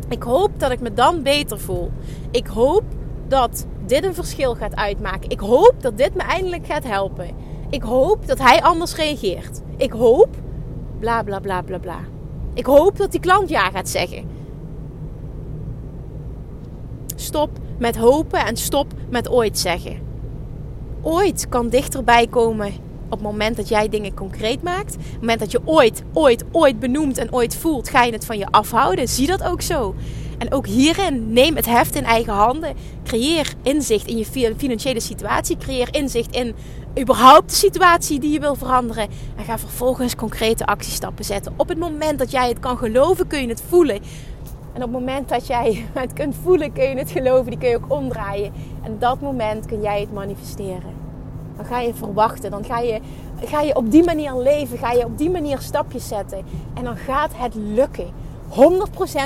Ik 0.09 0.22
hoop 0.22 0.50
dat 0.61 0.70
ik 0.70 0.81
me 0.81 0.92
dan 0.92 1.22
beter 1.22 1.61
voel. 1.61 1.90
Ik 2.31 2.46
hoop 2.46 2.85
dat 3.29 3.66
dit 3.87 4.05
een 4.05 4.14
verschil 4.14 4.55
gaat 4.55 4.76
uitmaken. 4.76 5.31
Ik 5.31 5.40
hoop 5.40 5.74
dat 5.79 5.98
dit 5.98 6.14
me 6.14 6.22
eindelijk 6.22 6.66
gaat 6.66 6.85
helpen. 6.85 7.31
Ik 7.70 7.83
hoop 7.83 8.26
dat 8.26 8.38
hij 8.38 8.62
anders 8.62 8.96
reageert. 8.96 9.61
Ik 9.76 9.92
hoop, 9.92 10.37
bla 10.98 11.22
bla 11.22 11.38
bla 11.40 11.62
bla 11.62 11.79
bla. 11.79 11.98
Ik 12.55 12.66
hoop 12.66 12.96
dat 12.96 13.11
die 13.11 13.20
klant 13.20 13.48
ja 13.48 13.70
gaat 13.70 13.88
zeggen. 13.88 14.24
Stop 17.16 17.50
met 17.79 17.96
hopen 17.96 18.46
en 18.46 18.57
stop 18.57 18.87
met 19.11 19.29
ooit 19.29 19.59
zeggen. 19.59 20.06
Ooit 21.09 21.49
kan 21.49 21.69
dichterbij 21.69 22.27
komen 22.27 22.66
op 23.05 23.11
het 23.11 23.21
moment 23.21 23.57
dat 23.57 23.69
jij 23.69 23.88
dingen 23.88 24.14
concreet 24.14 24.62
maakt. 24.62 24.95
Op 24.95 25.03
het 25.03 25.21
moment 25.21 25.38
dat 25.38 25.51
je 25.51 25.61
ooit, 25.64 26.03
ooit, 26.12 26.45
ooit 26.53 26.79
benoemt 26.79 27.19
en 27.19 27.33
ooit 27.33 27.57
voelt, 27.57 27.88
ga 27.88 28.03
je 28.03 28.12
het 28.12 28.25
van 28.25 28.38
je 28.38 28.47
afhouden. 28.51 29.09
Zie 29.09 29.27
dat 29.27 29.42
ook 29.42 29.62
zo. 29.62 29.95
En 30.38 30.53
ook 30.53 30.66
hierin 30.66 31.33
neem 31.33 31.57
het 31.57 31.66
heft 31.66 31.95
in 31.95 32.05
eigen 32.05 32.33
handen. 32.33 32.77
Creëer 33.05 33.55
inzicht 33.62 34.07
in 34.07 34.16
je 34.16 34.55
financiële 34.57 35.01
situatie. 35.01 35.57
Creëer 35.57 35.88
inzicht 35.90 36.35
in 36.35 36.55
überhaupt 37.01 37.51
de 37.51 37.57
situatie 37.57 38.21
die 38.21 38.33
je 38.33 38.40
wil 38.40 38.55
veranderen. 38.55 39.09
En 39.37 39.45
ga 39.45 39.59
vervolgens 39.59 40.16
concrete 40.16 40.66
actiestappen 40.66 41.25
zetten. 41.25 41.53
Op 41.57 41.69
het 41.69 41.79
moment 41.79 42.19
dat 42.19 42.31
jij 42.31 42.49
het 42.49 42.59
kan 42.59 42.79
geloven, 42.79 43.27
kun 43.27 43.40
je 43.40 43.49
het 43.49 43.62
voelen. 43.69 44.01
En 44.77 44.83
op 44.83 44.93
het 44.93 45.01
moment 45.01 45.29
dat 45.29 45.47
jij 45.47 45.87
het 45.93 46.12
kunt 46.12 46.37
voelen, 46.43 46.73
kun 46.73 46.89
je 46.89 46.97
het 46.97 47.11
geloven. 47.11 47.51
Die 47.51 47.59
kun 47.59 47.69
je 47.69 47.77
ook 47.77 47.93
omdraaien. 47.93 48.53
En 48.83 48.97
dat 48.99 49.21
moment 49.21 49.67
kun 49.67 49.81
jij 49.81 50.01
het 50.01 50.12
manifesteren. 50.12 50.95
Dan 51.57 51.65
ga 51.65 51.81
je 51.81 51.95
verwachten. 51.95 52.51
Dan 52.51 52.65
ga 52.65 52.79
je, 52.79 53.01
ga 53.45 53.61
je 53.61 53.77
op 53.77 53.91
die 53.91 54.05
manier 54.05 54.35
leven. 54.35 54.79
Ga 54.79 54.93
je 54.93 55.05
op 55.05 55.19
die 55.19 55.31
manier 55.31 55.59
stapjes 55.59 56.09
zetten. 56.09 56.45
En 56.75 56.85
dan 56.85 56.97
gaat 56.97 57.31
het 57.35 57.55
lukken. 57.55 58.07
100% 58.51 58.55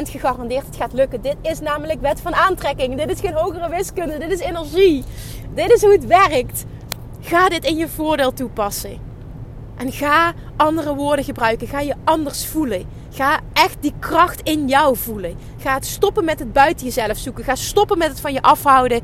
gegarandeerd 0.02 0.66
het 0.66 0.76
gaat 0.76 0.92
lukken. 0.92 1.22
Dit 1.22 1.36
is 1.42 1.60
namelijk 1.60 2.00
wet 2.00 2.20
van 2.20 2.34
aantrekking. 2.34 2.96
Dit 2.96 3.10
is 3.10 3.20
geen 3.20 3.34
hogere 3.34 3.68
wiskunde. 3.68 4.18
Dit 4.18 4.30
is 4.30 4.40
energie. 4.40 5.04
Dit 5.54 5.72
is 5.72 5.82
hoe 5.82 5.92
het 5.92 6.06
werkt. 6.06 6.64
Ga 7.20 7.48
dit 7.48 7.64
in 7.64 7.76
je 7.76 7.88
voordeel 7.88 8.32
toepassen. 8.32 8.98
En 9.76 9.92
ga 9.92 10.32
andere 10.56 10.94
woorden 10.94 11.24
gebruiken. 11.24 11.66
Ga 11.68 11.80
je 11.80 11.94
anders 12.04 12.46
voelen. 12.46 12.99
Ga 13.10 13.40
echt 13.52 13.76
die 13.80 13.94
kracht 13.98 14.40
in 14.40 14.68
jou 14.68 14.96
voelen. 14.96 15.36
Ga 15.58 15.74
het 15.74 15.86
stoppen 15.86 16.24
met 16.24 16.38
het 16.38 16.52
buiten 16.52 16.86
jezelf 16.86 17.16
zoeken. 17.16 17.44
Ga 17.44 17.54
stoppen 17.54 17.98
met 17.98 18.08
het 18.08 18.20
van 18.20 18.32
je 18.32 18.42
afhouden. 18.42 19.00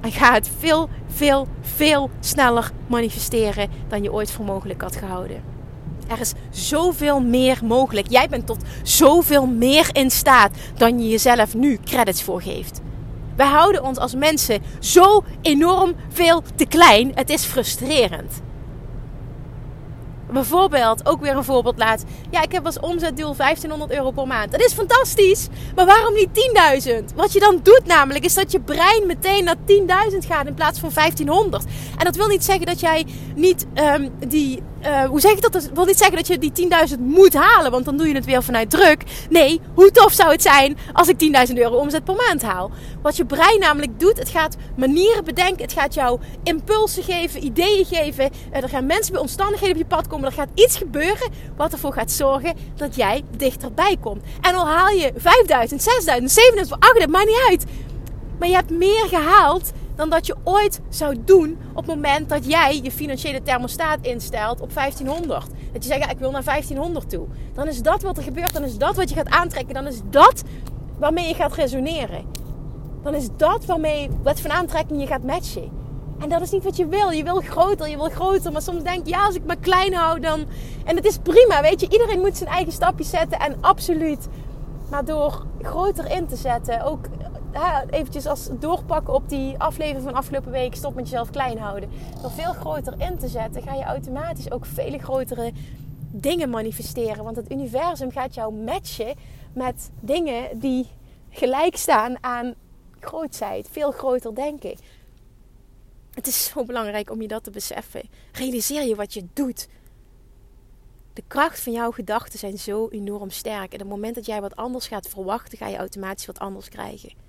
En 0.00 0.12
ga 0.12 0.32
het 0.32 0.50
veel, 0.58 0.88
veel, 1.06 1.48
veel 1.60 2.10
sneller 2.20 2.70
manifesteren 2.86 3.70
dan 3.88 4.02
je 4.02 4.12
ooit 4.12 4.30
voor 4.30 4.44
mogelijk 4.44 4.82
had 4.82 4.96
gehouden. 4.96 5.42
Er 6.08 6.20
is 6.20 6.32
zoveel 6.50 7.20
meer 7.20 7.58
mogelijk. 7.64 8.10
Jij 8.10 8.28
bent 8.28 8.46
tot 8.46 8.62
zoveel 8.82 9.46
meer 9.46 9.88
in 9.92 10.10
staat 10.10 10.56
dan 10.76 11.02
je 11.02 11.08
jezelf 11.08 11.54
nu 11.54 11.78
credits 11.84 12.22
voor 12.22 12.42
geeft. 12.42 12.80
Wij 13.36 13.46
houden 13.46 13.82
ons 13.82 13.98
als 13.98 14.14
mensen 14.14 14.62
zo 14.78 15.24
enorm 15.42 15.94
veel 16.08 16.42
te 16.56 16.66
klein. 16.66 17.12
Het 17.14 17.30
is 17.30 17.44
frustrerend 17.44 18.42
bijvoorbeeld, 20.34 21.06
ook 21.06 21.20
weer 21.20 21.36
een 21.36 21.44
voorbeeld 21.44 21.78
laat. 21.78 22.04
Ja, 22.30 22.42
ik 22.42 22.52
heb 22.52 22.66
als 22.66 22.80
omzetdoel 22.80 23.36
1500 23.36 23.92
euro 23.92 24.10
per 24.10 24.26
maand. 24.26 24.50
Dat 24.52 24.60
is 24.60 24.72
fantastisch. 24.72 25.48
Maar 25.74 25.86
waarom 25.86 26.14
niet 26.14 26.28
10.000? 26.88 27.14
Wat 27.14 27.32
je 27.32 27.40
dan 27.40 27.60
doet 27.62 27.82
namelijk, 27.86 28.24
is 28.24 28.34
dat 28.34 28.52
je 28.52 28.60
brein 28.60 29.06
meteen 29.06 29.44
naar 29.44 29.56
10.000 30.10 30.18
gaat 30.28 30.46
in 30.46 30.54
plaats 30.54 30.80
van 30.80 30.90
1500. 30.94 31.64
En 31.98 32.04
dat 32.04 32.16
wil 32.16 32.26
niet 32.26 32.44
zeggen 32.44 32.66
dat 32.66 32.80
jij 32.80 33.06
niet 33.34 33.66
um, 33.74 34.10
die 34.28 34.62
uh, 34.86 35.04
hoe 35.04 35.20
zeg 35.20 35.32
ik 35.32 35.40
dat? 35.40 35.52
Dat 35.52 35.70
wil 35.74 35.84
niet 35.84 35.98
zeggen 35.98 36.16
dat 36.16 36.26
je 36.26 36.38
die 36.38 36.68
10.000 36.88 36.98
moet 36.98 37.34
halen, 37.34 37.70
want 37.70 37.84
dan 37.84 37.96
doe 37.96 38.08
je 38.08 38.14
het 38.14 38.24
weer 38.24 38.42
vanuit 38.42 38.70
druk. 38.70 39.02
Nee, 39.30 39.60
hoe 39.74 39.90
tof 39.90 40.12
zou 40.12 40.30
het 40.30 40.42
zijn 40.42 40.78
als 40.92 41.08
ik 41.08 41.46
10.000 41.48 41.54
euro 41.54 41.76
omzet 41.76 42.04
per 42.04 42.14
maand 42.14 42.42
haal? 42.42 42.70
Wat 43.02 43.16
je 43.16 43.24
brein 43.24 43.60
namelijk 43.60 44.00
doet, 44.00 44.18
het 44.18 44.28
gaat 44.28 44.56
manieren 44.76 45.24
bedenken, 45.24 45.62
het 45.62 45.72
gaat 45.72 45.94
jou 45.94 46.20
impulsen 46.42 47.02
geven, 47.02 47.44
ideeën 47.44 47.84
geven. 47.84 48.30
Eh, 48.50 48.62
er 48.62 48.68
gaan 48.68 48.86
mensen 48.86 49.12
bij 49.12 49.20
omstandigheden 49.20 49.76
op 49.76 49.82
je 49.82 49.96
pad 49.96 50.06
komen, 50.06 50.26
er 50.26 50.32
gaat 50.32 50.48
iets 50.54 50.76
gebeuren 50.76 51.30
wat 51.56 51.72
ervoor 51.72 51.92
gaat 51.92 52.10
zorgen 52.10 52.54
dat 52.76 52.96
jij 52.96 53.22
dichterbij 53.36 53.96
komt. 54.00 54.22
En 54.40 54.54
al 54.54 54.66
haal 54.66 54.88
je 54.88 55.12
5.000, 55.12 55.80
6.000, 55.80 56.30
7.000, 56.30 56.78
8.000, 57.02 57.10
maakt 57.10 57.26
niet 57.26 57.46
uit. 57.48 57.64
Maar 58.38 58.48
je 58.48 58.54
hebt 58.54 58.70
meer 58.70 59.06
gehaald 59.08 59.72
dan 59.94 60.10
dat 60.10 60.26
je 60.26 60.36
ooit 60.44 60.80
zou 60.88 61.16
doen 61.24 61.58
op 61.70 61.86
het 61.86 61.94
moment 61.94 62.28
dat 62.28 62.46
jij 62.46 62.80
je 62.82 62.90
financiële 62.90 63.42
thermostaat 63.42 63.98
instelt 64.00 64.60
op 64.60 64.74
1500. 64.74 65.46
Dat 65.72 65.84
je 65.84 65.88
zegt, 65.88 66.04
ja, 66.04 66.10
ik 66.10 66.18
wil 66.18 66.30
naar 66.30 66.44
1500 66.44 67.10
toe. 67.10 67.26
Dan 67.54 67.68
is 67.68 67.82
dat 67.82 68.02
wat 68.02 68.16
er 68.16 68.22
gebeurt, 68.22 68.52
dan 68.52 68.64
is 68.64 68.78
dat 68.78 68.96
wat 68.96 69.08
je 69.08 69.14
gaat 69.14 69.28
aantrekken, 69.28 69.74
dan 69.74 69.86
is 69.86 70.00
dat 70.10 70.42
waarmee 70.98 71.28
je 71.28 71.34
gaat 71.34 71.54
resoneren. 71.54 72.24
Dan 73.02 73.14
is 73.14 73.28
dat 73.36 73.64
waarmee 73.64 74.10
wat 74.22 74.40
van 74.40 74.50
aantrekking 74.50 75.00
je 75.00 75.06
gaat 75.06 75.22
matchen. 75.22 75.82
En 76.18 76.28
dat 76.28 76.40
is 76.40 76.50
niet 76.50 76.64
wat 76.64 76.76
je 76.76 76.86
wil. 76.86 77.10
Je 77.10 77.22
wil 77.24 77.40
groter, 77.40 77.88
je 77.88 77.96
wil 77.96 78.08
groter. 78.08 78.52
Maar 78.52 78.62
soms 78.62 78.82
denk 78.82 79.04
je, 79.04 79.10
ja, 79.10 79.24
als 79.26 79.34
ik 79.34 79.44
me 79.44 79.56
klein 79.56 79.94
hou, 79.94 80.20
dan. 80.20 80.44
En 80.84 80.96
het 80.96 81.04
is 81.04 81.18
prima, 81.18 81.62
weet 81.62 81.80
je. 81.80 81.88
Iedereen 81.88 82.20
moet 82.20 82.36
zijn 82.36 82.50
eigen 82.50 82.72
stapjes 82.72 83.10
zetten. 83.10 83.38
En 83.38 83.56
absoluut. 83.60 84.28
Maar 84.90 85.04
door 85.04 85.46
groter 85.62 86.10
in 86.10 86.26
te 86.26 86.36
zetten, 86.36 86.84
ook 86.84 87.06
ja, 87.54 87.84
eventjes 87.90 88.26
als 88.26 88.48
doorpakken 88.60 89.14
op 89.14 89.28
die 89.28 89.58
aflevering 89.58 90.04
van 90.04 90.14
afgelopen 90.14 90.50
week. 90.50 90.74
Stop 90.74 90.94
met 90.94 91.08
jezelf 91.08 91.30
klein 91.30 91.58
houden. 91.58 91.90
Door 92.22 92.30
veel 92.30 92.52
groter 92.52 92.94
in 92.98 93.18
te 93.18 93.28
zetten, 93.28 93.62
ga 93.62 93.74
je 93.74 93.84
automatisch 93.84 94.50
ook 94.50 94.66
vele 94.66 94.98
grotere 94.98 95.52
dingen 96.10 96.50
manifesteren. 96.50 97.24
Want 97.24 97.36
het 97.36 97.50
universum 97.50 98.10
gaat 98.10 98.34
jou 98.34 98.54
matchen 98.54 99.14
met 99.52 99.90
dingen 100.00 100.58
die 100.58 100.86
gelijk 101.30 101.76
staan 101.76 102.16
aan 102.20 102.54
grootheid. 103.00 103.68
Veel 103.70 103.90
groter 103.90 104.34
denken. 104.34 104.76
Het 106.14 106.26
is 106.26 106.44
zo 106.44 106.64
belangrijk 106.64 107.10
om 107.10 107.22
je 107.22 107.28
dat 107.28 107.44
te 107.44 107.50
beseffen. 107.50 108.02
Realiseer 108.32 108.82
je 108.82 108.94
wat 108.94 109.14
je 109.14 109.26
doet. 109.32 109.68
De 111.12 111.22
kracht 111.28 111.60
van 111.60 111.72
jouw 111.72 111.90
gedachten 111.90 112.38
zijn 112.38 112.58
zo 112.58 112.88
enorm 112.88 113.30
sterk. 113.30 113.72
En 113.72 113.74
op 113.74 113.78
het 113.78 113.88
moment 113.88 114.14
dat 114.14 114.26
jij 114.26 114.40
wat 114.40 114.56
anders 114.56 114.86
gaat 114.86 115.08
verwachten, 115.08 115.58
ga 115.58 115.68
je 115.68 115.76
automatisch 115.76 116.26
wat 116.26 116.38
anders 116.38 116.68
krijgen. 116.68 117.23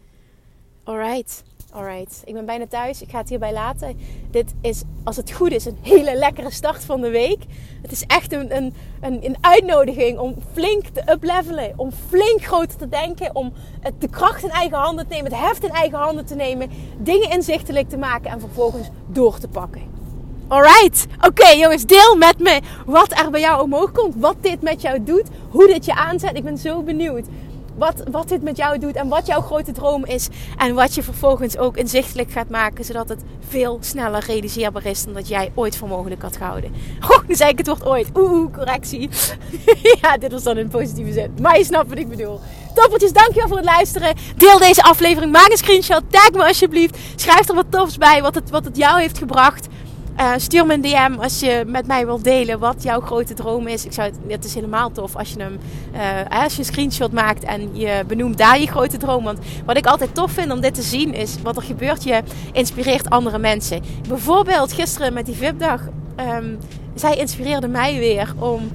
Alright, 0.88 1.44
alright. 1.72 2.22
Ik 2.26 2.34
ben 2.34 2.46
bijna 2.46 2.68
thuis. 2.68 3.02
Ik 3.02 3.10
ga 3.10 3.18
het 3.18 3.30
hierbij 3.30 3.54
laten. 3.54 4.00
Dit 4.32 4.54
is, 4.62 4.84
als 5.04 5.16
het 5.16 5.32
goed 5.32 5.52
is, 5.52 5.66
een 5.66 5.78
hele 5.82 6.16
lekkere 6.16 6.52
start 6.52 6.86
van 6.86 7.02
de 7.02 7.10
week. 7.10 7.44
Het 7.82 7.92
is 7.92 8.04
echt 8.08 8.34
een, 8.34 8.56
een, 8.56 8.74
een, 9.02 9.26
een 9.26 9.38
uitnodiging 9.42 10.20
om 10.20 10.36
flink 10.54 10.86
te 10.88 11.12
uplevelen. 11.12 11.74
Om 11.76 11.92
flink 12.10 12.44
groter 12.44 12.78
te 12.78 12.90
denken. 12.90 13.36
Om 13.36 13.54
de 14.00 14.10
kracht 14.10 14.44
in 14.44 14.50
eigen 14.50 14.78
handen 14.78 15.08
te 15.08 15.14
nemen. 15.14 15.32
Het 15.32 15.42
heft 15.42 15.64
in 15.64 15.70
eigen 15.70 15.98
handen 15.98 16.26
te 16.26 16.36
nemen. 16.36 16.70
Dingen 16.98 17.30
inzichtelijk 17.30 17.90
te 17.90 17.98
maken. 17.98 18.32
En 18.32 18.40
vervolgens 18.40 18.88
door 19.08 19.38
te 19.38 19.48
pakken. 19.48 19.82
Alright. 20.48 21.06
Oké 21.28 21.48
jongens, 21.48 21.86
deel 21.86 22.16
met 22.16 22.40
me 22.40 22.62
wat 22.86 23.20
er 23.20 23.32
bij 23.32 23.42
jou 23.42 23.62
omhoog 23.62 23.92
komt. 23.92 24.16
Wat 24.18 24.36
dit 24.42 24.62
met 24.62 24.82
jou 24.82 25.04
doet. 25.04 25.28
Hoe 25.50 25.68
dit 25.68 25.86
je 25.86 25.96
aanzet. 25.96 26.38
Ik 26.38 26.44
ben 26.44 26.58
zo 26.58 26.82
benieuwd 26.82 27.26
wat, 27.78 28.04
wat 28.12 28.30
dit 28.30 28.42
met 28.42 28.58
jou 28.58 28.80
doet 28.80 28.96
en 28.96 29.08
wat 29.08 29.26
jouw 29.26 29.42
grote 29.42 29.72
droom 29.72 30.06
is. 30.06 30.28
En 30.58 30.76
wat 30.76 30.96
je 30.96 31.04
vervolgens 31.04 31.58
ook 31.58 31.78
inzichtelijk 31.78 32.32
gaat 32.32 32.50
maken, 32.50 32.86
zodat 32.86 33.10
het 33.10 33.24
veel 33.48 33.78
sneller 33.82 34.24
realiseerbaar 34.28 34.86
is 34.86 35.04
dan 35.04 35.14
dat 35.14 35.28
jij 35.28 35.52
ooit 35.56 35.78
voor 35.78 35.88
mogelijk 35.88 36.22
had 36.22 36.38
gehouden. 36.38 36.72
Oh, 37.16 37.28
nu 37.28 37.36
zei 37.36 37.50
ik 37.50 37.58
het 37.58 37.68
woord 37.68 37.86
ooit. 37.86 38.10
Oeh, 38.16 38.54
correctie. 38.54 39.10
ja, 40.02 40.18
dit 40.18 40.32
was 40.32 40.44
dan 40.44 40.58
in 40.58 40.68
positieve 40.68 41.12
zin. 41.12 41.34
Maar 41.42 41.58
je 41.58 41.64
snapt 41.64 41.90
wat 41.90 41.98
ik 41.98 42.10
bedoel. 42.10 42.40
Toppertjes, 42.74 43.14
dankjewel 43.14 43.48
voor 43.48 43.58
het 43.58 43.66
luisteren. 43.66 44.16
Deel 44.38 44.60
deze 44.60 44.84
aflevering. 44.84 45.32
Maak 45.32 45.52
een 45.52 45.58
screenshot. 45.58 46.02
Tag 46.10 46.32
me 46.32 46.48
alsjeblieft. 46.48 46.98
Schrijf 47.16 47.50
er 47.50 47.56
wat 47.56 47.72
tofs 47.72 47.98
bij, 47.98 48.22
wat 48.22 48.36
het, 48.36 48.50
wat 48.50 48.66
het 48.66 48.78
jou 48.78 49.00
heeft 49.00 49.18
gebracht. 49.18 49.68
Uh, 50.20 50.32
stuur 50.38 50.66
me 50.66 50.74
een 50.74 50.82
DM 50.82 51.14
als 51.20 51.40
je 51.40 51.64
met 51.68 51.88
mij 51.88 52.06
wilt 52.06 52.24
delen 52.24 52.60
wat 52.60 52.84
jouw 52.84 53.00
grote 53.00 53.34
droom 53.34 53.68
is. 53.68 53.86
Ik 53.86 53.94
zou 53.94 54.08
het, 54.08 54.18
het 54.28 54.46
is 54.46 54.54
helemaal 54.54 54.92
tof 54.92 55.16
als 55.16 55.30
je 55.30 55.40
hem 55.40 55.60
uh, 55.94 56.42
als 56.42 56.54
je 56.54 56.60
een 56.60 56.66
screenshot 56.66 57.12
maakt 57.12 57.44
en 57.44 57.70
je 57.78 58.04
benoemt 58.08 58.38
daar 58.38 58.60
je 58.60 58.68
grote 58.68 58.98
droom. 58.98 59.24
Want 59.24 59.40
wat 59.66 59.78
ik 59.78 59.86
altijd 59.86 60.16
tof 60.16 60.32
vind 60.32 60.52
om 60.52 60.62
dit 60.62 60.74
te 60.74 60.82
zien 60.82 61.14
is 61.14 61.36
wat 61.44 61.56
er 61.56 61.62
gebeurt. 61.62 62.04
Je 62.04 62.24
inspireert 62.52 63.10
andere 63.10 63.38
mensen. 63.38 63.82
Bijvoorbeeld 64.08 64.74
gisteren 64.74 65.14
met 65.14 65.26
die 65.26 65.36
VIP-dag. 65.36 65.82
Um, 66.20 66.58
zij 66.94 67.16
inspireerde 67.16 67.68
mij 67.68 68.00
weer 68.00 68.34
om 68.40 68.72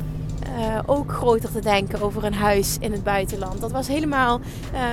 uh, 0.59 0.79
ook 0.87 1.13
groter 1.13 1.53
te 1.53 1.61
denken 1.61 2.03
over 2.03 2.25
een 2.25 2.35
huis 2.35 2.77
in 2.81 2.93
het 2.93 3.05
buitenland. 3.05 3.61
Dat 3.61 3.73
was 3.73 3.89
helemaal, 3.89 4.41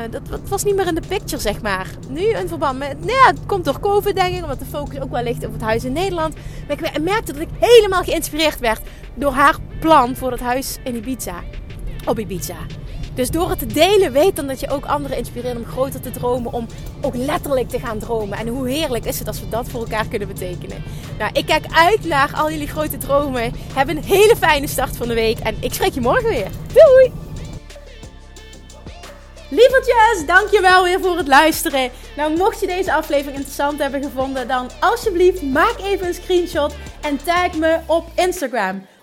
dat, 0.10 0.27
dat, 0.27 0.49
was 0.49 0.63
niet 0.63 0.75
meer 0.75 0.88
in 0.88 0.95
de 0.95 1.07
picture, 1.07 1.41
zeg 1.41 1.62
maar. 1.62 1.88
Nu 2.10 2.21
in 2.21 2.47
verband 2.47 2.79
met, 2.79 2.99
nou 2.99 3.12
ja, 3.12 3.27
het 3.27 3.45
komt 3.45 3.65
door 3.65 3.79
COVID, 3.79 4.15
denk 4.15 4.36
ik, 4.36 4.41
omdat 4.41 4.60
de 4.60 4.65
focus 4.65 4.99
ook 4.99 5.12
wel 5.12 5.23
ligt 5.23 5.45
op 5.45 5.53
het 5.53 5.62
huis 5.62 5.83
in 5.83 5.93
Nederland. 5.93 6.36
Maar 6.67 6.77
ik 6.77 7.01
merkte 7.01 7.33
dat 7.33 7.41
ik 7.41 7.49
helemaal 7.60 8.03
geïnspireerd 8.03 8.60
werd 8.60 8.81
door 9.13 9.31
haar 9.31 9.55
plan 9.79 10.15
voor 10.15 10.31
het 10.31 10.39
huis 10.41 10.77
in 10.83 10.95
Ibiza. 10.95 11.43
Op 12.05 12.19
Ibiza. 12.19 12.55
Dus 13.17 13.30
door 13.30 13.49
het 13.49 13.60
te 13.60 13.65
delen, 13.65 14.12
weet 14.12 14.36
dan 14.36 14.47
dat 14.47 14.60
je 14.60 14.69
ook 14.69 14.86
anderen 14.86 15.17
inspireert 15.17 15.58
om 15.58 15.65
groter 15.65 15.99
te 15.99 16.12
dromen. 16.12 16.53
Om 16.53 16.67
ook 17.01 17.15
letterlijk 17.15 17.69
te 17.69 17.80
gaan 17.80 17.99
dromen. 17.99 18.38
En 18.38 18.47
hoe 18.47 18.69
heerlijk 18.69 19.06
is 19.06 19.19
het 19.19 19.27
als 19.27 19.39
we 19.39 19.49
dat 19.49 19.69
voor 19.69 19.80
elkaar 19.80 20.08
kunnen 20.08 20.27
betekenen. 20.27 20.84
Nou, 21.17 21.32
ik 21.34 21.45
kijk 21.45 21.65
uit 21.73 22.06
naar 22.06 22.32
al 22.36 22.51
jullie 22.51 22.67
grote 22.67 22.97
dromen. 22.97 23.53
Heb 23.73 23.89
een 23.89 24.03
hele 24.03 24.36
fijne 24.36 24.67
start 24.67 24.97
van 24.97 25.08
de 25.08 25.13
week. 25.13 25.39
En 25.39 25.56
ik 25.60 25.73
spreek 25.73 25.93
je 25.93 26.01
morgen 26.01 26.30
weer. 26.30 26.49
Doei! 26.73 27.12
Lievertjes, 29.49 30.25
dankjewel 30.25 30.84
weer 30.84 30.99
voor 30.99 31.17
het 31.17 31.27
luisteren. 31.27 31.91
Nou, 32.17 32.38
mocht 32.38 32.60
je 32.60 32.67
deze 32.67 32.93
aflevering 32.93 33.36
interessant 33.36 33.80
hebben 33.80 34.03
gevonden, 34.03 34.47
dan 34.47 34.69
alsjeblieft 34.80 35.41
maak 35.41 35.75
even 35.80 36.08
een 36.08 36.13
screenshot 36.13 36.75
en 37.01 37.23
tag 37.23 37.53
me 37.53 37.80
op 37.86 38.06
Instagram. 38.15 38.86